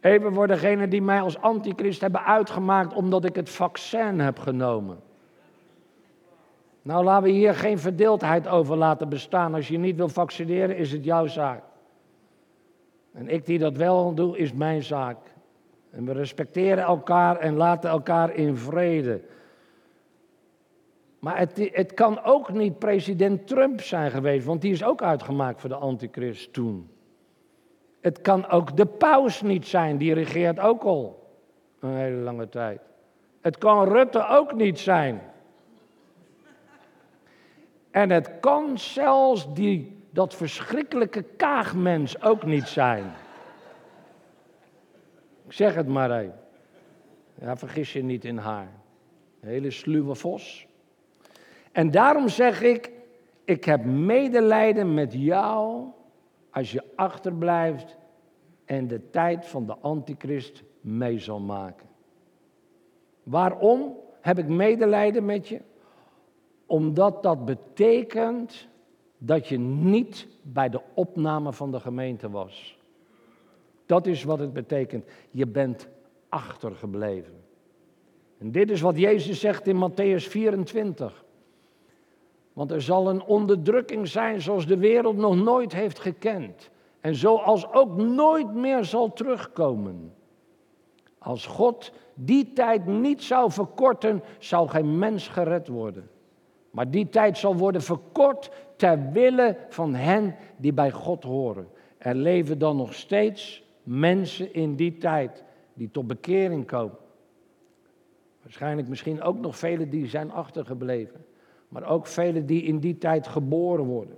Even 0.00 0.34
voor 0.34 0.46
degenen 0.46 0.90
die 0.90 1.02
mij 1.02 1.20
als 1.20 1.38
antichrist 1.38 2.00
hebben 2.00 2.24
uitgemaakt 2.24 2.94
omdat 2.94 3.24
ik 3.24 3.34
het 3.34 3.50
vaccin 3.50 4.20
heb 4.20 4.38
genomen. 4.38 5.00
Nou, 6.82 7.04
laten 7.04 7.24
we 7.24 7.30
hier 7.30 7.54
geen 7.54 7.78
verdeeldheid 7.78 8.48
over 8.48 8.76
laten 8.76 9.08
bestaan. 9.08 9.54
Als 9.54 9.68
je 9.68 9.78
niet 9.78 9.96
wil 9.96 10.08
vaccineren, 10.08 10.76
is 10.76 10.92
het 10.92 11.04
jouw 11.04 11.26
zaak. 11.26 11.62
En 13.12 13.28
ik 13.28 13.46
die 13.46 13.58
dat 13.58 13.76
wel 13.76 14.14
doe, 14.14 14.38
is 14.38 14.52
mijn 14.52 14.82
zaak. 14.82 15.18
En 15.90 16.04
we 16.04 16.12
respecteren 16.12 16.84
elkaar 16.84 17.36
en 17.36 17.56
laten 17.56 17.90
elkaar 17.90 18.34
in 18.34 18.56
vrede. 18.56 19.20
Maar 21.18 21.38
het, 21.38 21.70
het 21.72 21.94
kan 21.94 22.24
ook 22.24 22.52
niet 22.52 22.78
president 22.78 23.46
Trump 23.46 23.80
zijn 23.80 24.10
geweest, 24.10 24.46
want 24.46 24.60
die 24.60 24.72
is 24.72 24.84
ook 24.84 25.02
uitgemaakt 25.02 25.60
voor 25.60 25.68
de 25.68 25.76
antichrist 25.76 26.52
toen. 26.52 26.90
Het 28.00 28.20
kan 28.20 28.48
ook 28.48 28.76
de 28.76 28.86
paus 28.86 29.42
niet 29.42 29.66
zijn, 29.66 29.98
die 29.98 30.14
regeert 30.14 30.60
ook 30.60 30.82
al 30.82 31.30
een 31.80 31.96
hele 31.96 32.16
lange 32.16 32.48
tijd. 32.48 32.80
Het 33.40 33.58
kan 33.58 33.88
Rutte 33.88 34.26
ook 34.26 34.54
niet 34.54 34.78
zijn. 34.78 35.22
En 37.90 38.10
het 38.10 38.40
kan 38.40 38.78
zelfs 38.78 39.54
die, 39.54 40.02
dat 40.10 40.34
verschrikkelijke 40.34 41.22
kaagmens 41.22 42.22
ook 42.22 42.44
niet 42.44 42.68
zijn. 42.68 43.04
Ik 45.46 45.52
zeg 45.52 45.74
het 45.74 45.88
maar 45.88 46.10
even. 46.10 46.38
Ja, 47.34 47.56
vergis 47.56 47.92
je 47.92 48.02
niet 48.02 48.24
in 48.24 48.36
haar. 48.36 48.68
Een 49.40 49.48
hele 49.48 49.70
sluwe 49.70 50.14
vos. 50.14 50.66
En 51.72 51.90
daarom 51.90 52.28
zeg 52.28 52.62
ik, 52.62 52.90
ik 53.44 53.64
heb 53.64 53.84
medelijden 53.84 54.94
met 54.94 55.12
jou 55.12 55.86
als 56.50 56.72
je 56.72 56.82
achterblijft 56.94 57.96
en 58.64 58.86
de 58.86 59.10
tijd 59.10 59.46
van 59.46 59.66
de 59.66 59.76
antichrist 59.76 60.62
mee 60.80 61.18
zal 61.18 61.40
maken. 61.40 61.86
Waarom 63.22 63.96
heb 64.20 64.38
ik 64.38 64.48
medelijden 64.48 65.24
met 65.24 65.48
je? 65.48 65.60
Omdat 66.66 67.22
dat 67.22 67.44
betekent 67.44 68.68
dat 69.18 69.48
je 69.48 69.58
niet 69.58 70.28
bij 70.42 70.68
de 70.68 70.80
opname 70.94 71.52
van 71.52 71.70
de 71.70 71.80
gemeente 71.80 72.30
was. 72.30 72.78
Dat 73.86 74.06
is 74.06 74.24
wat 74.24 74.38
het 74.38 74.52
betekent. 74.52 75.04
Je 75.30 75.46
bent 75.46 75.88
achtergebleven. 76.28 77.34
En 78.38 78.52
dit 78.52 78.70
is 78.70 78.80
wat 78.80 78.98
Jezus 78.98 79.40
zegt 79.40 79.66
in 79.66 79.90
Matthäus 79.90 80.28
24. 80.28 81.19
Want 82.60 82.72
er 82.72 82.82
zal 82.82 83.08
een 83.08 83.22
onderdrukking 83.22 84.08
zijn 84.08 84.40
zoals 84.40 84.66
de 84.66 84.76
wereld 84.76 85.16
nog 85.16 85.36
nooit 85.36 85.72
heeft 85.72 85.98
gekend. 85.98 86.70
En 87.00 87.14
zoals 87.14 87.72
ook 87.72 87.96
nooit 87.96 88.54
meer 88.54 88.84
zal 88.84 89.12
terugkomen. 89.12 90.14
Als 91.18 91.46
God 91.46 91.92
die 92.14 92.52
tijd 92.52 92.86
niet 92.86 93.22
zou 93.22 93.50
verkorten, 93.50 94.22
zou 94.38 94.68
geen 94.68 94.98
mens 94.98 95.28
gered 95.28 95.68
worden. 95.68 96.10
Maar 96.70 96.90
die 96.90 97.08
tijd 97.08 97.38
zal 97.38 97.56
worden 97.56 97.82
verkort 97.82 98.50
ter 98.76 99.12
wille 99.12 99.56
van 99.68 99.94
hen 99.94 100.36
die 100.56 100.72
bij 100.72 100.90
God 100.90 101.22
horen. 101.22 101.68
Er 101.98 102.14
leven 102.14 102.58
dan 102.58 102.76
nog 102.76 102.94
steeds 102.94 103.64
mensen 103.82 104.54
in 104.54 104.76
die 104.76 104.98
tijd 104.98 105.44
die 105.74 105.90
tot 105.90 106.06
bekering 106.06 106.66
komen. 106.66 106.98
Waarschijnlijk 108.42 108.88
misschien 108.88 109.22
ook 109.22 109.38
nog 109.38 109.56
velen 109.58 109.90
die 109.90 110.06
zijn 110.06 110.30
achtergebleven. 110.30 111.24
Maar 111.70 111.90
ook 111.90 112.06
velen 112.06 112.46
die 112.46 112.62
in 112.62 112.78
die 112.78 112.98
tijd 112.98 113.26
geboren 113.26 113.84
worden. 113.84 114.16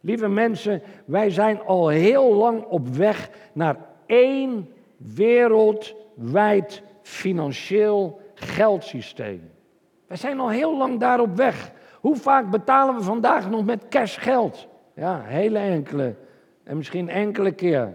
Lieve 0.00 0.28
mensen, 0.28 0.82
wij 1.04 1.30
zijn 1.30 1.60
al 1.60 1.88
heel 1.88 2.34
lang 2.34 2.64
op 2.64 2.88
weg 2.88 3.30
naar 3.52 3.76
één 4.06 4.68
wereldwijd 4.96 6.82
financieel 7.02 8.20
geldsysteem. 8.34 9.50
We 10.06 10.16
zijn 10.16 10.40
al 10.40 10.50
heel 10.50 10.76
lang 10.76 11.00
daarop 11.00 11.36
weg. 11.36 11.72
Hoe 12.00 12.16
vaak 12.16 12.50
betalen 12.50 12.94
we 12.94 13.02
vandaag 13.02 13.50
nog 13.50 13.64
met 13.64 13.88
cashgeld? 13.88 14.68
Ja, 14.94 15.22
hele 15.24 15.58
enkele. 15.58 16.14
En 16.62 16.76
misschien 16.76 17.08
enkele 17.08 17.52
keer. 17.52 17.94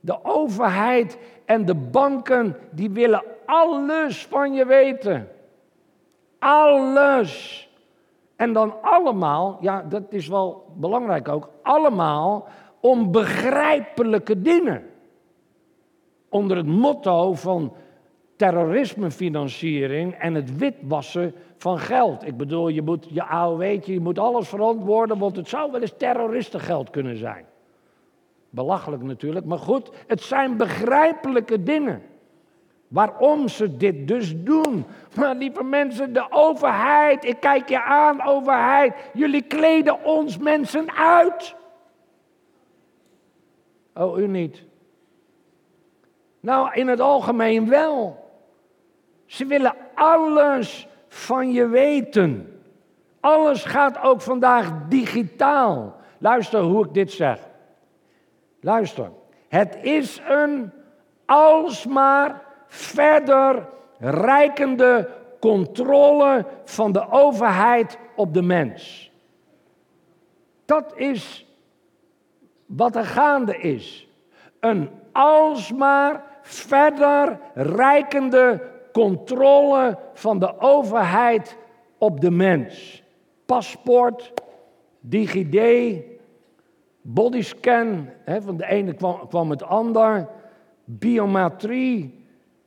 De 0.00 0.24
overheid 0.24 1.18
en 1.44 1.64
de 1.64 1.74
banken, 1.74 2.56
die 2.70 2.90
willen 2.90 3.22
alles 3.46 4.26
van 4.26 4.52
je 4.52 4.66
weten. 4.66 5.28
Alles. 6.42 7.68
En 8.36 8.52
dan 8.52 8.74
allemaal, 8.82 9.58
ja, 9.60 9.82
dat 9.82 10.02
is 10.08 10.28
wel 10.28 10.64
belangrijk 10.76 11.28
ook, 11.28 11.50
allemaal 11.62 12.48
om 12.80 13.12
begrijpelijke 13.12 14.40
dingen. 14.40 14.82
Onder 16.28 16.56
het 16.56 16.66
motto 16.66 17.34
van 17.34 17.72
terrorismefinanciering 18.36 20.14
en 20.14 20.34
het 20.34 20.56
witwassen 20.56 21.34
van 21.56 21.78
geld. 21.78 22.26
Ik 22.26 22.36
bedoel, 22.36 22.68
je 22.68 22.82
moet 22.82 23.06
je 23.10 23.24
AOW'tje, 23.24 23.92
je 23.92 24.00
moet 24.00 24.18
alles 24.18 24.48
verantwoorden, 24.48 25.18
want 25.18 25.36
het 25.36 25.48
zou 25.48 25.72
wel 25.72 25.80
eens 25.80 25.94
terroristengeld 25.96 26.90
kunnen 26.90 27.16
zijn. 27.16 27.44
Belachelijk 28.50 29.02
natuurlijk, 29.02 29.46
maar 29.46 29.58
goed, 29.58 29.90
het 30.06 30.22
zijn 30.22 30.56
begrijpelijke 30.56 31.62
dingen. 31.62 32.02
Waarom 32.92 33.48
ze 33.48 33.76
dit 33.76 34.08
dus 34.08 34.34
doen. 34.36 34.86
Maar 35.16 35.34
lieve 35.34 35.62
mensen, 35.62 36.12
de 36.12 36.26
overheid, 36.30 37.24
ik 37.24 37.40
kijk 37.40 37.68
je 37.68 37.82
aan, 37.82 38.22
overheid, 38.22 38.94
jullie 39.12 39.42
kleden 39.42 40.04
ons 40.04 40.38
mensen 40.38 40.92
uit. 40.92 41.54
Oh, 43.94 44.18
u 44.18 44.26
niet. 44.26 44.64
Nou, 46.40 46.72
in 46.74 46.88
het 46.88 47.00
algemeen 47.00 47.68
wel. 47.68 48.30
Ze 49.26 49.46
willen 49.46 49.74
alles 49.94 50.88
van 51.08 51.52
je 51.52 51.66
weten. 51.66 52.60
Alles 53.20 53.64
gaat 53.64 54.02
ook 54.02 54.20
vandaag 54.20 54.72
digitaal. 54.88 55.96
Luister 56.18 56.60
hoe 56.60 56.84
ik 56.84 56.94
dit 56.94 57.12
zeg. 57.12 57.38
Luister. 58.60 59.10
Het 59.48 59.78
is 59.82 60.20
een 60.28 60.72
alsmaar 61.26 62.50
verder 62.72 63.68
rijkende 63.98 65.08
controle 65.40 66.46
van 66.64 66.92
de 66.92 67.10
overheid 67.10 67.98
op 68.16 68.34
de 68.34 68.42
mens. 68.42 69.10
Dat 70.64 70.92
is 70.96 71.46
wat 72.66 72.96
er 72.96 73.04
gaande 73.04 73.58
is. 73.58 74.08
Een 74.60 74.90
alsmaar 75.12 76.24
verder 76.42 77.38
rijkende 77.54 78.70
controle 78.92 79.98
van 80.14 80.38
de 80.38 80.60
overheid 80.60 81.56
op 81.98 82.20
de 82.20 82.30
mens. 82.30 83.02
Paspoort, 83.46 84.32
DigiD, 85.00 85.96
bodyscan, 87.02 88.08
hè, 88.24 88.42
van 88.42 88.56
de 88.56 88.66
ene 88.66 88.94
kwam, 88.94 89.28
kwam 89.28 89.50
het 89.50 89.62
ander, 89.62 90.28
biometrie, 90.84 92.21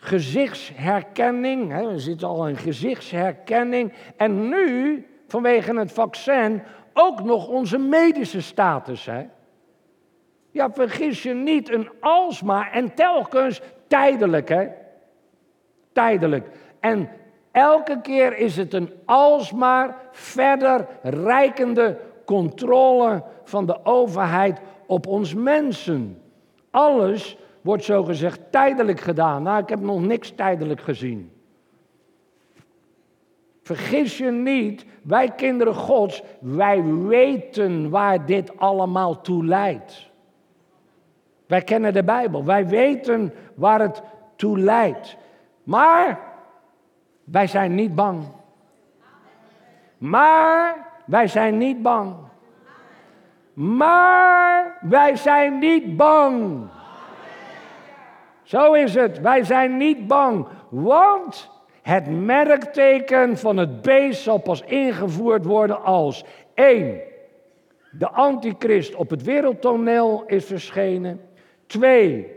gezichtsherkenning. 0.06 1.72
Hè, 1.72 1.91
er 1.91 2.00
zit 2.00 2.24
al 2.24 2.48
een 2.48 2.58
gezichtsherkenning. 2.58 3.94
En 4.18 4.50
nu, 4.50 5.06
vanwege 5.28 5.80
het 5.80 5.91
vaccin, 5.91 6.62
ook 6.94 7.24
nog 7.24 7.48
onze 7.48 7.78
medische 7.78 8.41
status. 8.41 9.06
Hè. 9.06 9.26
Ja, 10.52 10.72
vergis 10.72 11.24
je 11.24 11.34
niet, 11.34 11.72
een 11.72 11.89
alsmaar 12.00 12.72
en 12.72 12.94
telkens 12.94 13.62
tijdelijk. 13.88 14.50
Hè 14.50 14.68
tijdelijk. 15.96 16.48
En 16.80 17.10
elke 17.52 18.02
keer 18.02 18.38
is 18.38 18.58
het 18.58 18.74
een 18.74 18.94
alsmaar 19.06 19.96
verder 20.12 20.88
rijkende 21.02 22.00
controle 22.26 23.24
van 23.44 23.65
de 23.65 23.86
overheid 23.86 24.60
op 24.88 25.08
ons 25.08 25.34
mensen. 25.34 26.22
Alles 26.72 27.38
wordt 27.65 27.84
zogezegd 27.84 28.39
tijdelijk 28.51 28.99
gedaan. 28.99 29.43
Nou, 29.43 29.62
ik 29.62 29.69
heb 29.69 29.80
nog 29.80 30.01
niks 30.01 30.32
tijdelijk 30.32 30.82
gezien. 30.82 31.32
Vergis 33.62 34.17
je 34.17 34.32
niet, 34.32 34.86
wij 35.04 35.32
kinderen 35.32 35.75
Gods, 35.75 36.23
wij 36.39 36.84
weten 36.84 37.89
waar 37.89 38.26
dit 38.26 38.57
allemaal 38.57 39.22
toe 39.22 39.45
leidt. 39.45 40.09
Wij 41.47 41.61
kennen 41.61 41.93
de 41.93 42.03
Bijbel, 42.03 42.45
wij 42.45 42.68
weten 42.68 43.34
waar 43.55 43.80
het 43.80 44.01
toe 44.36 44.59
leidt. 44.59 45.18
Maar 45.63 46.20
wij 47.24 47.47
zijn 47.47 47.76
niet 47.76 47.95
bang. 47.95 48.24
Maar 49.97 50.88
wij 51.05 51.28
zijn 51.28 51.57
niet 51.57 51.82
bang. 51.82 52.16
Maar 53.53 54.78
wij 54.82 55.16
zijn 55.16 55.59
niet 55.59 55.97
bang. 55.97 56.68
Zo 58.56 58.74
is 58.74 58.93
het. 58.95 59.22
Wij 59.22 59.43
zijn 59.43 59.78
niet 59.78 60.08
bang. 60.08 60.47
Want 60.70 61.51
het 61.82 62.08
merkteken 62.08 63.38
van 63.38 63.58
het 63.58 63.82
beest 63.82 64.22
zal 64.22 64.38
pas 64.38 64.62
ingevoerd 64.62 65.45
worden 65.45 65.84
als 65.84 66.26
één. 66.53 66.99
De 67.91 68.10
antichrist 68.10 68.95
op 68.95 69.10
het 69.10 69.24
wereldtoneel 69.24 70.24
is 70.28 70.45
verschenen. 70.45 71.22
Twee. 71.66 72.28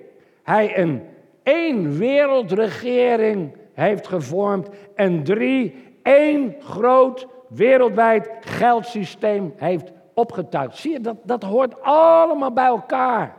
Hij 0.43 0.79
een 0.79 1.03
één 1.43 1.99
wereldregering 1.99 3.57
heeft 3.73 4.07
gevormd. 4.07 4.69
En 4.95 5.23
drie, 5.23 5.75
één 6.03 6.55
groot 6.61 7.27
wereldwijd 7.49 8.31
geldsysteem 8.41 9.55
heeft 9.57 9.93
opgetuigd. 10.15 10.77
Zie 10.77 10.93
je, 10.93 11.01
dat, 11.01 11.17
dat 11.23 11.43
hoort 11.43 11.83
allemaal 11.83 12.53
bij 12.53 12.67
elkaar. 12.67 13.38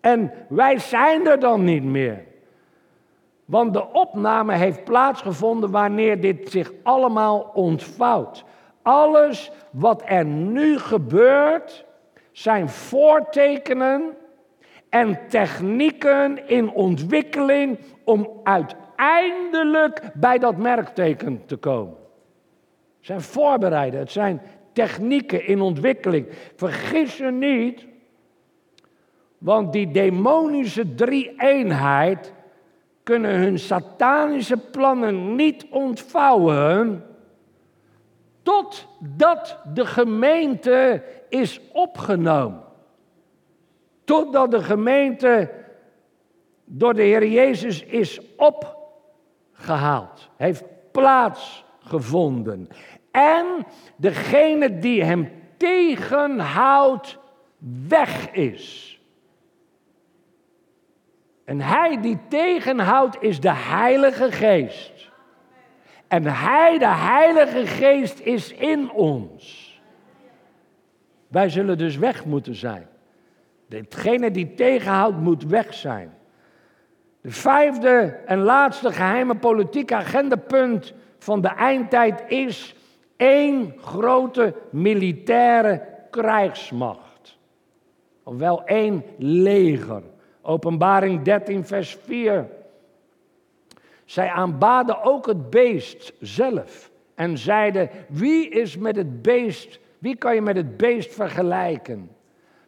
En 0.00 0.32
wij 0.48 0.78
zijn 0.78 1.26
er 1.26 1.40
dan 1.40 1.64
niet 1.64 1.84
meer. 1.84 2.24
Want 3.44 3.72
de 3.72 3.92
opname 3.92 4.54
heeft 4.54 4.84
plaatsgevonden 4.84 5.70
wanneer 5.70 6.20
dit 6.20 6.50
zich 6.50 6.72
allemaal 6.82 7.50
ontvouwt. 7.54 8.44
Alles 8.82 9.50
wat 9.70 10.02
er 10.06 10.24
nu 10.24 10.78
gebeurt, 10.78 11.84
zijn 12.32 12.68
voortekenen 12.68 14.16
en 14.88 15.18
technieken 15.28 16.48
in 16.48 16.70
ontwikkeling 16.70 17.78
om 18.04 18.30
uiteindelijk 18.42 20.10
bij 20.14 20.38
dat 20.38 20.56
merkteken 20.56 21.42
te 21.46 21.56
komen. 21.56 21.96
Het 22.96 23.06
zijn 23.06 23.20
voorbereiden, 23.20 24.00
het 24.00 24.10
zijn 24.10 24.40
technieken 24.72 25.46
in 25.46 25.60
ontwikkeling. 25.60 26.26
Vergis 26.56 27.16
je 27.16 27.30
niet, 27.30 27.86
want 29.40 29.72
die 29.72 29.90
demonische 29.90 30.94
drie-eenheid 30.94 32.32
kunnen 33.02 33.38
hun 33.38 33.58
satanische 33.58 34.56
plannen 34.56 35.34
niet 35.34 35.66
ontvouwen 35.70 37.04
totdat 38.42 39.58
de 39.74 39.86
gemeente 39.86 41.04
is 41.28 41.60
opgenomen. 41.72 42.62
Totdat 44.04 44.50
de 44.50 44.62
gemeente 44.62 45.50
door 46.64 46.94
de 46.94 47.02
Heer 47.02 47.26
Jezus 47.26 47.84
is 47.84 48.20
opgehaald, 48.36 50.28
heeft 50.36 50.64
plaatsgevonden. 50.92 52.68
En 53.10 53.66
degene 53.96 54.78
die 54.78 55.04
hem 55.04 55.30
tegenhoudt, 55.56 57.18
weg 57.88 58.32
is. 58.32 58.99
En 61.50 61.60
hij 61.60 62.00
die 62.00 62.18
tegenhoudt 62.28 63.16
is 63.20 63.40
de 63.40 63.52
Heilige 63.52 64.32
Geest. 64.32 65.10
En 66.08 66.24
hij, 66.26 66.78
de 66.78 66.88
Heilige 66.88 67.66
Geest, 67.66 68.20
is 68.20 68.52
in 68.52 68.92
ons. 68.92 69.80
Wij 71.28 71.48
zullen 71.48 71.78
dus 71.78 71.96
weg 71.96 72.24
moeten 72.24 72.54
zijn. 72.54 72.86
Degene 73.68 74.30
die 74.30 74.54
tegenhoudt 74.54 75.16
moet 75.16 75.44
weg 75.44 75.74
zijn. 75.74 76.14
De 77.20 77.30
vijfde 77.30 78.20
en 78.26 78.38
laatste 78.38 78.92
geheime 78.92 79.36
politieke 79.36 79.94
agendapunt 79.94 80.94
van 81.18 81.40
de 81.40 81.48
eindtijd 81.48 82.22
is 82.28 82.74
één 83.16 83.74
grote 83.80 84.54
militaire 84.70 85.86
krijgsmacht. 86.10 87.38
Ofwel 88.22 88.64
één 88.64 89.04
leger. 89.18 90.02
Openbaring 90.42 91.22
13, 91.22 91.64
vers 91.64 91.98
4. 92.04 92.48
Zij 94.04 94.28
aanbaden 94.28 95.02
ook 95.02 95.26
het 95.26 95.50
beest 95.50 96.12
zelf 96.20 96.90
en 97.14 97.38
zeiden: 97.38 97.90
Wie 98.08 98.48
is 98.48 98.76
met 98.76 98.96
het 98.96 99.22
beest, 99.22 99.80
wie 99.98 100.16
kan 100.16 100.34
je 100.34 100.40
met 100.40 100.56
het 100.56 100.76
beest 100.76 101.14
vergelijken? 101.14 102.10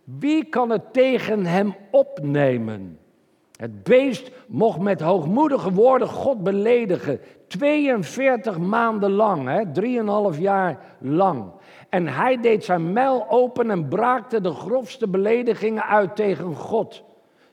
Wie 0.05 0.45
kan 0.45 0.71
het 0.71 0.93
tegen 0.93 1.47
hem 1.47 1.75
opnemen? 1.91 2.99
Het 3.57 3.83
beest 3.83 4.31
mocht 4.49 4.79
met 4.79 5.01
hoogmoedige 5.01 5.73
woorden 5.73 6.09
God 6.09 6.43
beledigen. 6.43 7.21
42 7.47 8.59
maanden 8.59 9.11
lang, 9.11 9.49
hè, 9.49 9.73
3,5 10.33 10.39
jaar 10.39 10.79
lang. 10.99 11.45
En 11.89 12.09
hij 12.09 12.41
deed 12.41 12.65
zijn 12.65 12.93
mijl 12.93 13.27
open 13.29 13.71
en 13.71 13.89
braakte 13.89 14.41
de 14.41 14.51
grofste 14.51 15.09
beledigingen 15.09 15.85
uit 15.87 16.17
tegen 16.17 16.55
God 16.55 17.05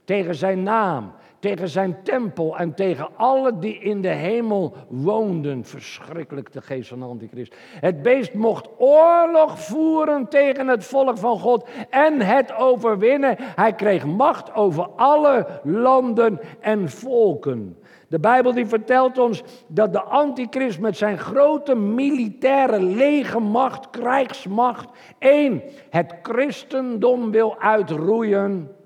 tegen 0.09 0.35
zijn 0.35 0.63
naam, 0.63 1.11
tegen 1.39 1.69
zijn 1.69 1.97
tempel 2.03 2.57
en 2.57 2.73
tegen 2.73 3.09
alle 3.15 3.59
die 3.59 3.79
in 3.79 4.01
de 4.01 4.07
hemel 4.07 4.73
woonden. 4.87 5.65
Verschrikkelijk 5.65 6.51
de 6.51 6.61
geest 6.61 6.89
van 6.89 6.99
de 6.99 7.05
antichrist. 7.05 7.55
Het 7.79 8.01
beest 8.01 8.33
mocht 8.33 8.69
oorlog 8.77 9.59
voeren 9.59 10.27
tegen 10.27 10.67
het 10.67 10.85
volk 10.85 11.17
van 11.17 11.39
God 11.39 11.69
en 11.89 12.21
het 12.21 12.55
overwinnen. 12.55 13.35
Hij 13.39 13.73
kreeg 13.73 14.05
macht 14.05 14.53
over 14.53 14.87
alle 14.95 15.47
landen 15.63 16.39
en 16.59 16.89
volken. 16.89 17.77
De 18.07 18.19
Bijbel 18.19 18.53
die 18.53 18.67
vertelt 18.67 19.17
ons 19.17 19.43
dat 19.67 19.93
de 19.93 20.01
antichrist 20.01 20.79
met 20.79 20.97
zijn 20.97 21.17
grote 21.17 21.75
militaire 21.75 22.81
legermacht, 22.81 23.89
krijgsmacht, 23.89 24.89
één, 25.19 25.61
het 25.89 26.13
christendom 26.21 27.31
wil 27.31 27.59
uitroeien 27.59 28.77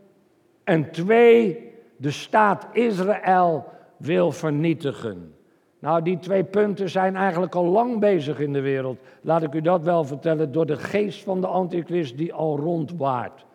en 0.64 0.92
twee, 0.92 1.72
de 1.98 2.12
staat 2.12 2.68
Israël 2.72 3.66
wil 3.98 4.32
vernietigen. 4.32 5.34
Nou, 5.80 6.02
die 6.02 6.20
twee 6.20 6.44
punten 6.44 6.90
zijn 6.90 7.16
eigenlijk 7.16 7.56
al 7.56 7.66
lang 7.66 8.00
bezig 8.00 8.40
in 8.40 8.54
de 8.54 8.62
wereld. 8.62 9.00
Laat 9.22 9.44
ik 9.44 9.54
u 9.54 9.62
dat 9.62 9.84
wel 9.84 10.04
vertellen, 10.04 10.52
door 10.52 10.66
de 10.66 10.78
geest 10.78 11.24
van 11.24 11.42
de 11.42 11.48
antichrist 11.48 12.18
die 12.18 12.34
al 12.34 12.58
rondwaart. 12.58 13.46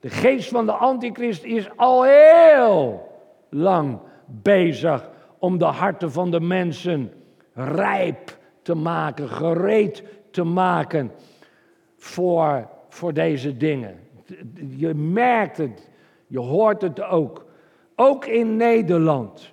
De 0.00 0.10
geest 0.10 0.48
van 0.48 0.66
de 0.66 0.72
antichrist 0.72 1.44
is 1.44 1.68
al 1.76 2.04
heel 2.04 3.08
lang 3.48 3.98
bezig 4.26 5.10
om 5.38 5.58
de 5.58 5.64
harten 5.64 6.12
van 6.12 6.30
de 6.30 6.40
mensen 6.40 7.12
rijp 7.54 8.38
te 8.62 8.74
maken, 8.74 9.28
gereed 9.28 10.04
te 10.30 10.44
maken 10.44 11.12
voor, 11.96 12.68
voor 12.88 13.12
deze 13.12 13.56
dingen. 13.56 13.98
Je 14.76 14.94
merkt 14.94 15.56
het. 15.56 15.89
Je 16.30 16.38
hoort 16.38 16.82
het 16.82 17.02
ook. 17.02 17.44
Ook 17.96 18.26
in 18.26 18.56
Nederland. 18.56 19.52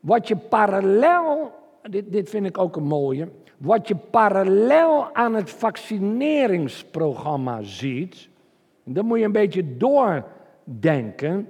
Wat 0.00 0.28
je 0.28 0.36
parallel, 0.36 1.52
dit, 1.82 2.12
dit 2.12 2.30
vind 2.30 2.46
ik 2.46 2.58
ook 2.58 2.76
een 2.76 2.86
mooie. 2.86 3.28
Wat 3.56 3.88
je 3.88 3.96
parallel 3.96 5.14
aan 5.14 5.34
het 5.34 5.50
vaccineringsprogramma 5.50 7.62
ziet. 7.62 8.28
Dan 8.84 9.06
moet 9.06 9.18
je 9.18 9.24
een 9.24 9.32
beetje 9.32 9.76
doordenken. 9.76 11.48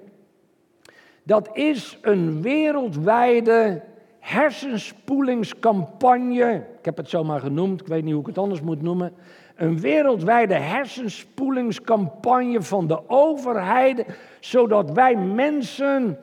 Dat 1.22 1.50
is 1.52 1.98
een 2.02 2.42
wereldwijde 2.42 3.82
hersenspoelingscampagne. 4.18 6.66
Ik 6.78 6.84
heb 6.84 6.96
het 6.96 7.08
zo 7.08 7.24
maar 7.24 7.40
genoemd, 7.40 7.80
ik 7.80 7.86
weet 7.86 8.04
niet 8.04 8.12
hoe 8.12 8.22
ik 8.22 8.26
het 8.26 8.38
anders 8.38 8.60
moet 8.60 8.82
noemen 8.82 9.12
een 9.60 9.80
wereldwijde 9.80 10.54
hersenspoelingscampagne 10.54 12.62
van 12.62 12.86
de 12.86 13.08
overheid, 13.08 14.04
zodat 14.40 14.90
wij 14.90 15.16
mensen 15.16 16.18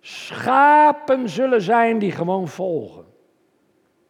schapen 0.00 1.28
zullen 1.28 1.62
zijn 1.62 1.98
die 1.98 2.12
gewoon 2.12 2.48
volgen. 2.48 3.04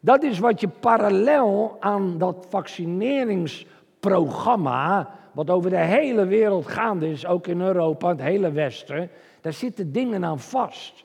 Dat 0.00 0.22
is 0.22 0.38
wat 0.38 0.60
je 0.60 0.68
parallel 0.68 1.76
aan 1.80 2.18
dat 2.18 2.46
vaccineringsprogramma, 2.48 5.10
wat 5.32 5.50
over 5.50 5.70
de 5.70 5.76
hele 5.76 6.26
wereld 6.26 6.66
gaande 6.66 7.10
is, 7.10 7.26
ook 7.26 7.46
in 7.46 7.60
Europa, 7.60 8.08
het 8.08 8.20
hele 8.20 8.52
Westen, 8.52 9.10
daar 9.40 9.52
zitten 9.52 9.92
dingen 9.92 10.24
aan 10.24 10.40
vast. 10.40 11.04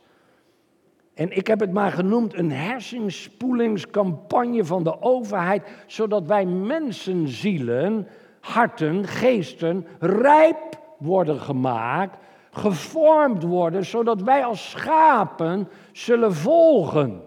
En 1.20 1.38
ik 1.38 1.48
heb 1.48 1.60
het 1.60 1.72
maar 1.72 1.92
genoemd 1.92 2.34
een 2.34 2.52
hersenspoelingscampagne 2.52 4.66
van 4.66 4.84
de 4.84 5.02
overheid, 5.02 5.68
zodat 5.88 6.28
wij 6.28 6.46
mensenzielen, 6.46 8.08
harten, 8.40 9.08
geesten 9.08 9.86
rijp 10.00 10.80
worden 10.98 11.40
gemaakt, 11.40 12.18
gevormd 12.52 13.44
worden, 13.44 13.86
zodat 13.86 14.22
wij 14.22 14.46
als 14.46 14.70
schapen 14.70 15.68
zullen 15.92 16.34
volgen. 16.34 17.22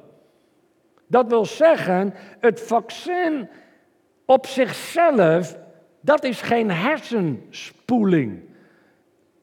Dat 1.07 1.29
wil 1.29 1.45
zeggen, 1.45 2.15
het 2.41 2.61
vaccin 2.61 3.49
op 4.27 4.47
zichzelf, 4.47 5.57
dat 6.01 6.25
is 6.25 6.43
geen 6.43 6.71
hersenspoeling. 6.71 8.41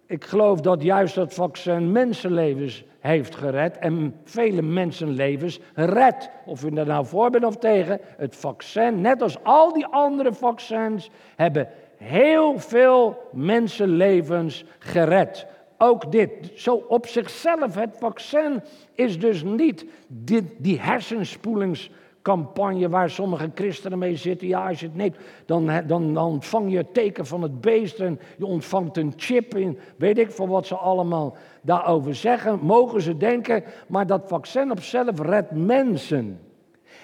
Ik 0.06 0.26
geloof 0.26 0.62
dat 0.62 0.84
juist 0.84 1.16
dat 1.16 1.34
vaccin 1.34 1.91
mensenlevens 1.91 2.84
heeft 3.00 3.36
gered 3.36 3.78
en 3.78 4.16
vele 4.24 4.62
mensenlevens 4.62 5.60
redt. 5.74 6.30
Of 6.45 6.64
u 6.64 6.76
er 6.76 6.86
nou 6.86 7.06
voor 7.06 7.30
bent 7.30 7.45
of 7.45 7.58
tegen, 7.58 8.00
het 8.18 8.36
vaccin, 8.36 9.02
net 9.02 9.22
als 9.22 9.43
al 9.43 9.74
die 9.74 9.86
andere 9.86 10.34
vaccins, 10.34 11.10
hebben 11.36 11.70
heel 11.97 12.60
veel 12.60 13.18
mensenlevens 13.32 14.64
gered. 14.80 15.45
Ook 15.78 16.12
dit, 16.12 16.52
zo 16.56 16.86
op 16.88 17.08
zichzelf, 17.08 17.76
het 17.76 17.97
vaccin 18.00 18.62
is 18.93 19.20
dus 19.20 19.43
niet 19.43 19.86
die, 20.08 20.56
die 20.58 20.80
hersenspoelings 20.80 21.91
campagne 22.22 22.89
waar 22.89 23.09
sommige 23.09 23.51
christenen 23.53 23.97
mee 23.97 24.15
zitten. 24.15 24.47
Ja, 24.47 24.67
als 24.67 24.80
je 24.80 24.86
het 24.86 24.95
neemt, 24.95 25.15
dan, 25.45 25.72
dan, 25.88 26.13
dan 26.13 26.26
ontvang 26.26 26.72
je 26.72 26.78
het 26.78 26.93
teken 26.93 27.26
van 27.26 27.41
het 27.41 27.61
beest 27.61 27.99
en 27.99 28.20
je 28.38 28.45
ontvangt 28.45 28.97
een 28.97 29.13
chip 29.15 29.55
in. 29.55 29.80
Weet 29.95 30.17
ik 30.17 30.32
van 30.32 30.49
wat 30.49 30.67
ze 30.67 30.76
allemaal 30.76 31.36
daarover 31.61 32.15
zeggen. 32.15 32.59
Mogen 32.61 33.01
ze 33.01 33.17
denken, 33.17 33.63
maar 33.88 34.07
dat 34.07 34.22
vaccin 34.28 34.72
op 34.72 34.82
zelf 34.82 35.20
redt 35.20 35.51
mensen. 35.51 36.39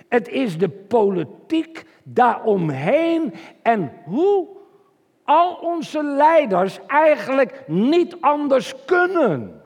Het 0.07 0.27
is 0.27 0.57
de 0.57 0.69
politiek 0.69 1.85
daaromheen 2.03 3.33
en 3.61 3.91
hoe 4.05 4.47
al 5.23 5.53
onze 5.53 6.03
leiders 6.03 6.79
eigenlijk 6.87 7.63
niet 7.67 8.17
anders 8.19 8.73
kunnen. 8.85 9.61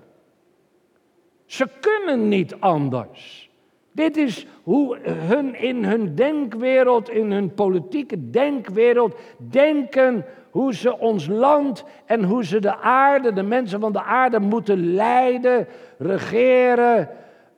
Ze 1.46 1.68
kunnen 1.80 2.28
niet 2.28 2.56
anders. 2.60 3.49
Dit 3.92 4.18
is 4.18 4.48
hoe 4.64 4.98
hun 5.04 5.56
in 5.56 5.84
hun 5.84 6.16
denkwereld, 6.16 7.10
in 7.10 7.32
hun 7.32 7.54
politieke 7.54 8.30
denkwereld, 8.30 9.16
denken 9.38 10.26
hoe 10.50 10.74
ze 10.74 10.98
ons 10.98 11.28
land 11.28 11.84
en 12.06 12.24
hoe 12.24 12.46
ze 12.46 12.60
de 12.60 12.78
aarde, 12.78 13.34
de 13.34 13.44
mensen 13.44 13.80
van 13.80 13.92
de 13.92 14.04
aarde 14.04 14.40
moeten 14.40 14.94
leiden, 14.94 15.68
regeren, 15.98 17.10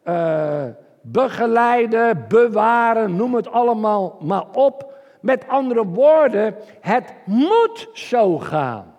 uh, 0.05 0.63
begeleiden, 1.01 2.25
bewaren, 2.27 3.15
noem 3.15 3.35
het 3.35 3.51
allemaal 3.51 4.17
maar 4.21 4.45
op. 4.53 4.89
Met 5.21 5.47
andere 5.47 5.85
woorden, 5.85 6.55
het 6.79 7.13
moet 7.25 7.89
zo 7.93 8.37
gaan. 8.37 8.95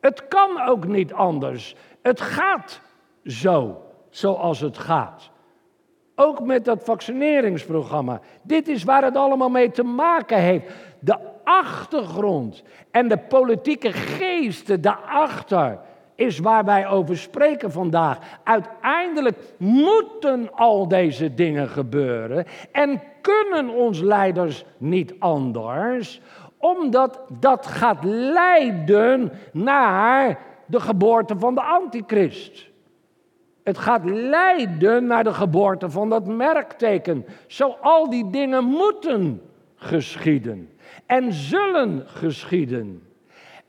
Het 0.00 0.28
kan 0.28 0.60
ook 0.68 0.86
niet 0.86 1.12
anders. 1.12 1.76
Het 2.02 2.20
gaat 2.20 2.80
zo, 3.24 3.82
zoals 4.10 4.60
het 4.60 4.78
gaat. 4.78 5.30
Ook 6.16 6.40
met 6.40 6.64
dat 6.64 6.84
vaccineringsprogramma. 6.84 8.20
Dit 8.42 8.68
is 8.68 8.84
waar 8.84 9.04
het 9.04 9.16
allemaal 9.16 9.48
mee 9.48 9.70
te 9.70 9.82
maken 9.82 10.38
heeft. 10.38 10.72
De 10.98 11.18
achtergrond 11.44 12.62
en 12.90 13.08
de 13.08 13.18
politieke 13.18 13.92
geesten 13.92 14.80
daarachter 14.80 15.78
is 16.14 16.38
waar 16.38 16.64
wij 16.64 16.88
over 16.88 17.16
spreken 17.16 17.72
vandaag. 17.72 18.18
Uiteindelijk 18.44 19.38
moeten 19.56 20.54
al 20.54 20.88
deze 20.88 21.34
dingen 21.34 21.68
gebeuren 21.68 22.44
en 22.72 23.02
kunnen 23.20 23.68
ons 23.68 24.00
leiders 24.00 24.64
niet 24.78 25.14
anders, 25.18 26.20
omdat 26.58 27.20
dat 27.40 27.66
gaat 27.66 28.04
leiden 28.04 29.32
naar 29.52 30.38
de 30.66 30.80
geboorte 30.80 31.38
van 31.38 31.54
de 31.54 31.62
antichrist. 31.62 32.74
Het 33.66 33.78
gaat 33.78 34.04
leiden 34.04 35.06
naar 35.06 35.24
de 35.24 35.34
geboorte 35.34 35.90
van 35.90 36.08
dat 36.08 36.26
merkteken. 36.26 37.24
Zo 37.46 37.76
al 37.80 38.10
die 38.10 38.30
dingen 38.30 38.64
moeten 38.64 39.42
geschieden 39.74 40.70
en 41.06 41.32
zullen 41.32 42.02
geschieden. 42.06 43.02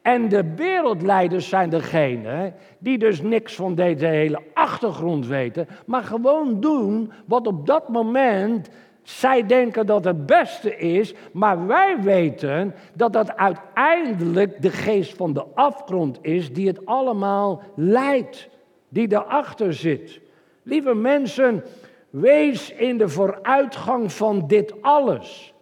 En 0.02 0.30
de 0.30 0.54
wereldleiders 0.56 1.50
zijn 1.50 1.70
degene 1.70 2.54
die 2.80 2.98
dus 2.98 3.22
niks 3.22 3.56
van 3.56 3.76
deze 3.76 4.06
hele 4.06 4.42
achtergrond 4.54 5.28
weten, 5.28 5.68
maar 5.86 6.04
gewoon 6.04 6.60
doen 6.60 7.12
wat 7.26 7.48
op 7.48 7.66
dat 7.66 7.90
moment 7.90 8.70
zij 9.04 9.46
denken 9.46 9.86
dat 9.86 10.04
het 10.04 10.26
beste 10.26 10.78
is, 10.78 11.14
maar 11.32 11.68
wij 11.68 11.98
weten 12.02 12.74
dat 12.94 13.14
dat 13.14 13.38
uiteindelijk 13.38 14.62
de 14.62 14.70
geest 14.70 15.16
van 15.16 15.34
de 15.34 15.46
afgrond 15.54 16.20
is 16.22 16.54
die 16.54 16.68
het 16.68 16.86
allemaal 16.86 17.62
leidt, 17.76 18.50
die 18.90 19.12
erachter 19.12 19.74
zit. 19.74 20.20
Lieve 20.64 20.94
mensen, 20.94 21.64
wees 22.10 22.72
in 22.72 22.98
de 22.98 23.10
vooruitgang 23.10 24.12
van 24.12 24.48
dit 24.48 24.82
alles, 24.82 25.54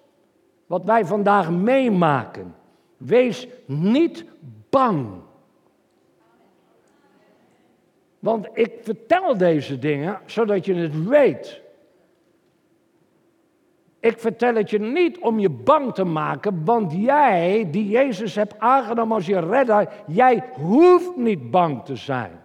wat 0.65 0.83
wij 0.83 1.05
vandaag 1.05 1.51
meemaken. 1.51 2.55
Wees 2.97 3.47
niet 3.65 4.25
bang. 4.69 5.07
Want 8.19 8.47
ik 8.53 8.73
vertel 8.81 9.37
deze 9.37 9.79
dingen 9.79 10.19
zodat 10.25 10.65
je 10.65 10.73
het 10.73 11.07
weet. 11.07 11.61
Ik 13.99 14.19
vertel 14.19 14.55
het 14.55 14.69
je 14.69 14.79
niet 14.79 15.19
om 15.19 15.39
je 15.39 15.49
bang 15.49 15.93
te 15.93 16.03
maken, 16.03 16.65
want 16.65 16.93
jij, 16.93 17.67
die 17.71 17.87
Jezus 17.87 18.35
hebt 18.35 18.59
aangenomen 18.59 19.15
als 19.15 19.25
je 19.25 19.39
redder, 19.39 19.89
jij 20.07 20.43
hoeft 20.53 21.15
niet 21.15 21.51
bang 21.51 21.85
te 21.85 21.95
zijn. 21.95 22.43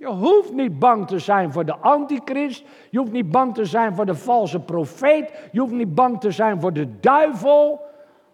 Je 0.00 0.06
hoeft 0.06 0.52
niet 0.52 0.78
bang 0.78 1.06
te 1.06 1.18
zijn 1.18 1.52
voor 1.52 1.64
de 1.64 1.76
antichrist. 1.76 2.64
Je 2.90 2.98
hoeft 2.98 3.12
niet 3.12 3.30
bang 3.30 3.54
te 3.54 3.64
zijn 3.64 3.94
voor 3.94 4.06
de 4.06 4.14
valse 4.14 4.60
profeet. 4.60 5.48
Je 5.52 5.60
hoeft 5.60 5.72
niet 5.72 5.94
bang 5.94 6.20
te 6.20 6.30
zijn 6.30 6.60
voor 6.60 6.72
de 6.72 7.00
duivel. 7.00 7.80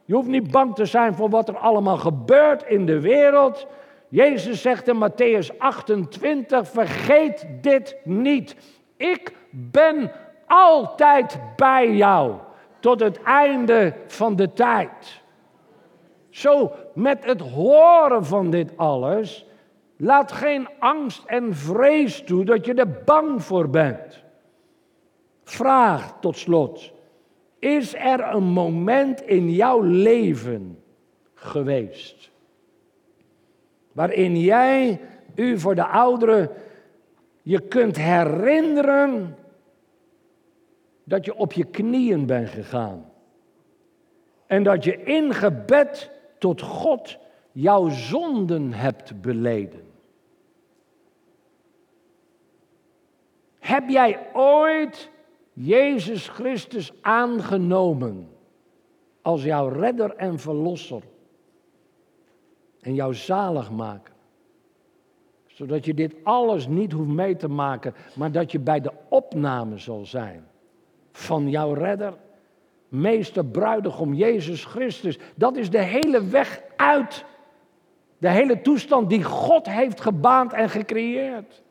Je 0.05 0.15
hoeft 0.15 0.29
niet 0.29 0.51
bang 0.51 0.75
te 0.75 0.85
zijn 0.85 1.15
voor 1.15 1.29
wat 1.29 1.49
er 1.49 1.57
allemaal 1.59 1.97
gebeurt 1.97 2.63
in 2.63 2.87
de 2.87 3.01
wereld. 3.01 3.67
Jezus 4.09 4.63
zegt 4.63 4.89
in 4.89 5.11
Matthäus 5.11 5.59
28, 5.59 6.69
vergeet 6.69 7.47
dit 7.61 7.97
niet. 8.05 8.57
Ik 8.97 9.35
ben 9.51 10.13
altijd 10.47 11.39
bij 11.57 11.95
jou 11.95 12.35
tot 12.81 13.01
het 13.01 13.23
einde 13.23 13.95
van 14.07 14.37
de 14.37 14.53
tijd. 14.53 15.23
Zo, 16.31 16.73
met 16.95 17.25
het 17.25 17.41
horen 17.41 18.25
van 18.25 18.51
dit 18.51 18.73
alles, 18.77 19.47
laat 19.97 20.33
geen 20.33 20.69
angst 20.79 21.25
en 21.27 21.55
vrees 21.55 22.23
toe 22.23 22.45
dat 22.45 22.65
je 22.67 22.75
er 22.75 23.03
bang 23.05 23.43
voor 23.43 23.71
bent. 23.71 24.25
Vraag 25.45 26.21
tot 26.21 26.37
slot, 26.37 26.93
is 27.59 27.95
er 27.95 28.21
een 28.35 28.45
moment 28.45 29.23
in 29.23 29.51
jouw 29.51 29.81
leven 29.81 30.83
geweest 31.35 32.31
waarin 33.97 34.41
jij 34.41 35.01
u 35.35 35.59
voor 35.59 35.75
de 35.75 35.87
ouderen 35.87 36.51
je 37.43 37.61
kunt 37.61 37.97
herinneren 37.97 39.37
dat 41.05 41.25
je 41.25 41.35
op 41.35 41.53
je 41.53 41.65
knieën 41.65 42.27
bent 42.27 42.49
gegaan. 42.49 43.11
En 44.47 44.63
dat 44.63 44.85
je 44.85 45.03
in 45.03 45.35
gebed 45.35 46.11
tot 46.39 46.63
God 46.63 47.19
jouw 47.53 47.89
zonden 47.89 48.73
hebt 48.73 49.21
beleden. 49.21 49.86
Heb 53.67 53.89
jij 53.89 54.19
ooit 54.33 55.11
Jezus 55.53 56.29
Christus 56.29 56.93
aangenomen 57.01 58.29
als 59.23 59.43
jouw 59.43 59.69
redder 59.69 60.17
en 60.17 60.39
verlosser 60.39 61.03
en 62.81 62.95
jouw 62.95 63.13
zaligmaker? 63.13 64.15
Zodat 65.47 65.85
je 65.85 65.95
dit 65.95 66.15
alles 66.23 66.67
niet 66.67 66.93
hoeft 66.93 67.09
mee 67.09 67.37
te 67.37 67.49
maken, 67.49 67.95
maar 68.15 68.33
dat 68.33 68.53
je 68.53 68.59
bij 68.59 68.81
de 68.81 68.93
opname 69.09 69.79
zal 69.79 70.05
zijn 70.05 70.47
van 71.13 71.51
jouw 71.51 71.73
redder, 71.73 72.15
meester, 72.89 73.45
bruidegom, 73.45 74.15
Jezus 74.15 74.65
Christus. 74.65 75.19
Dat 75.35 75.57
is 75.57 75.71
de 75.71 75.83
hele 75.83 76.25
weg 76.25 76.63
uit. 76.77 77.25
De 78.19 78.31
hele 78.31 78.61
toestand 78.61 79.09
die 79.09 79.23
God 79.23 79.67
heeft 79.71 80.01
gebaand 80.01 80.53
en 80.53 80.71
gecreëerd. 80.71 81.65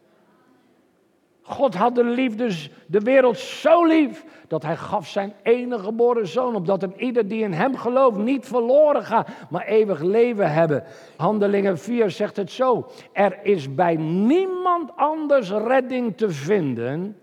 God 1.48 1.76
had 1.76 1.96
de 1.96 2.04
liefde, 2.04 2.50
de 2.88 3.00
wereld 3.00 3.38
zo 3.38 3.86
lief, 3.86 4.26
dat 4.48 4.64
hij 4.64 4.76
gaf 4.76 5.08
zijn 5.08 5.34
enige 5.44 5.84
geboren 5.84 6.28
zoon, 6.28 6.56
opdat 6.56 6.84
een 6.84 6.94
ieder 6.98 7.28
die 7.28 7.44
in 7.44 7.54
hem 7.54 7.78
gelooft 7.78 8.18
niet 8.18 8.46
verloren 8.46 9.04
gaat, 9.04 9.28
maar 9.50 9.66
eeuwig 9.66 10.02
leven 10.02 10.52
hebben. 10.52 10.84
Handelingen 11.18 11.78
4 11.78 12.12
zegt 12.12 12.36
het 12.36 12.52
zo, 12.52 12.88
er 13.14 13.40
is 13.44 13.76
bij 13.76 13.96
niemand 13.96 14.92
anders 14.96 15.52
redding 15.52 16.18
te 16.18 16.30
vinden 16.30 17.16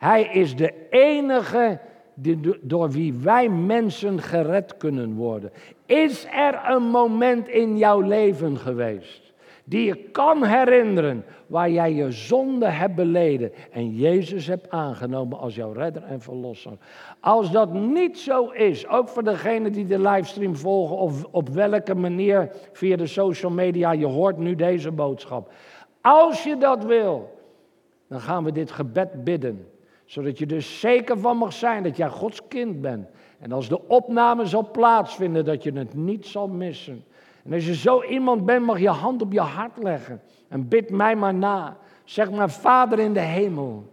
hij 0.00 0.22
is 0.22 0.56
de 0.56 0.74
enige 0.90 1.78
die, 2.14 2.58
door 2.60 2.90
wie 2.90 3.12
wij 3.12 3.48
mensen 3.48 4.22
gered 4.22 4.76
kunnen 4.76 5.14
worden. 5.14 5.52
Is 5.86 6.26
er 6.32 6.60
een 6.64 6.82
moment 6.82 7.48
in 7.48 7.78
jouw 7.78 8.00
leven 8.00 8.58
geweest 8.58 9.29
die 9.70 9.84
je 9.84 9.94
kan 9.94 10.44
herinneren 10.44 11.24
waar 11.46 11.70
jij 11.70 11.92
je 11.92 12.10
zonde 12.10 12.66
hebt 12.66 12.94
beleden 12.94 13.52
en 13.70 13.94
Jezus 13.94 14.46
hebt 14.46 14.70
aangenomen 14.70 15.38
als 15.38 15.54
jouw 15.54 15.72
redder 15.72 16.02
en 16.02 16.20
verlosser? 16.20 16.72
Als 17.20 17.50
dat 17.50 17.72
niet 17.72 18.18
zo 18.18 18.48
is, 18.48 18.88
ook 18.88 19.08
voor 19.08 19.24
degenen 19.24 19.72
die 19.72 19.86
de 19.86 19.98
livestream 19.98 20.56
volgen 20.56 20.96
of 20.96 21.24
op 21.30 21.48
welke 21.48 21.94
manier 21.94 22.50
via 22.72 22.96
de 22.96 23.06
social 23.06 23.50
media, 23.50 23.92
je 23.92 24.06
hoort 24.06 24.38
nu 24.38 24.54
deze 24.54 24.90
boodschap. 24.90 25.52
Als 26.00 26.44
je 26.44 26.56
dat 26.56 26.84
wil, 26.84 27.38
dan 28.08 28.20
gaan 28.20 28.44
we 28.44 28.52
dit 28.52 28.70
gebed 28.70 29.24
bidden 29.24 29.66
zodat 30.10 30.38
je 30.38 30.46
dus 30.46 30.80
zeker 30.80 31.18
van 31.18 31.36
mag 31.36 31.52
zijn 31.52 31.82
dat 31.82 31.96
jij 31.96 32.08
Gods 32.08 32.48
kind 32.48 32.80
bent. 32.80 33.08
En 33.38 33.52
als 33.52 33.68
de 33.68 33.88
opname 33.88 34.46
zal 34.46 34.70
plaatsvinden, 34.70 35.44
dat 35.44 35.62
je 35.62 35.72
het 35.72 35.94
niet 35.94 36.26
zal 36.26 36.48
missen. 36.48 37.04
En 37.44 37.52
als 37.52 37.66
je 37.66 37.74
zo 37.74 38.02
iemand 38.02 38.44
bent, 38.44 38.66
mag 38.66 38.80
je 38.80 38.88
hand 38.88 39.22
op 39.22 39.32
je 39.32 39.40
hart 39.40 39.76
leggen. 39.82 40.22
En 40.48 40.68
bid 40.68 40.90
mij 40.90 41.16
maar 41.16 41.34
na. 41.34 41.76
Zeg 42.04 42.30
maar, 42.30 42.50
Vader 42.50 42.98
in 42.98 43.12
de 43.12 43.20
hemel. 43.20 43.92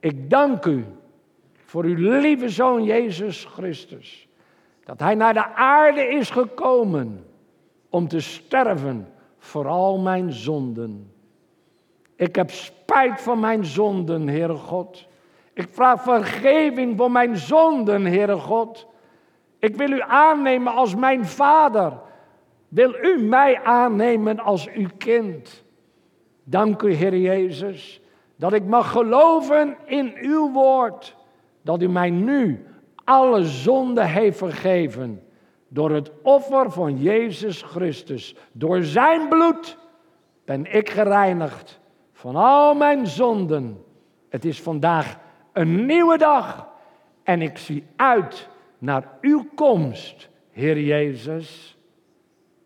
Ik 0.00 0.30
dank 0.30 0.64
u 0.64 0.84
voor 1.64 1.84
uw 1.84 2.18
lieve 2.20 2.48
zoon 2.48 2.84
Jezus 2.84 3.44
Christus. 3.44 4.28
Dat 4.84 5.00
hij 5.00 5.14
naar 5.14 5.34
de 5.34 5.54
aarde 5.54 6.08
is 6.08 6.30
gekomen 6.30 7.26
om 7.90 8.08
te 8.08 8.20
sterven 8.20 9.08
voor 9.38 9.66
al 9.66 9.98
mijn 9.98 10.32
zonden. 10.32 11.12
Ik 12.16 12.36
heb 12.36 12.50
spijt 12.50 13.20
van 13.20 13.40
mijn 13.40 13.64
zonden, 13.64 14.28
Heere 14.28 14.54
God. 14.54 15.08
Ik 15.52 15.68
vraag 15.70 16.02
vergeving 16.02 16.96
voor 16.96 17.10
mijn 17.10 17.36
zonden, 17.36 18.04
Heere 18.04 18.38
God. 18.38 18.86
Ik 19.58 19.76
wil 19.76 19.90
u 19.90 20.00
aannemen 20.00 20.72
als 20.72 20.94
mijn 20.94 21.26
vader. 21.26 21.92
Wil 22.68 22.94
u 23.04 23.22
mij 23.22 23.62
aannemen 23.62 24.38
als 24.38 24.68
uw 24.70 24.88
kind? 24.98 25.64
Dank 26.44 26.82
u, 26.82 26.92
Heer 26.92 27.16
Jezus, 27.16 28.00
dat 28.36 28.52
ik 28.52 28.64
mag 28.64 28.90
geloven 28.90 29.76
in 29.86 30.12
uw 30.20 30.52
woord. 30.52 31.16
Dat 31.62 31.82
u 31.82 31.88
mij 31.88 32.10
nu 32.10 32.66
alle 33.04 33.44
zonde 33.44 34.04
heeft 34.04 34.38
vergeven. 34.38 35.22
Door 35.68 35.90
het 35.90 36.10
offer 36.22 36.70
van 36.70 36.98
Jezus 36.98 37.62
Christus. 37.62 38.34
Door 38.52 38.82
zijn 38.82 39.28
bloed 39.28 39.78
ben 40.44 40.74
ik 40.74 40.90
gereinigd 40.90 41.80
van 42.12 42.36
al 42.36 42.74
mijn 42.74 43.06
zonden. 43.06 43.84
Het 44.28 44.44
is 44.44 44.62
vandaag 44.62 45.18
een 45.52 45.86
nieuwe 45.86 46.18
dag 46.18 46.68
en 47.22 47.42
ik 47.42 47.58
zie 47.58 47.84
uit 47.96 48.48
naar 48.78 49.18
uw 49.20 49.46
komst, 49.54 50.28
Heer 50.50 50.80
Jezus. 50.80 51.77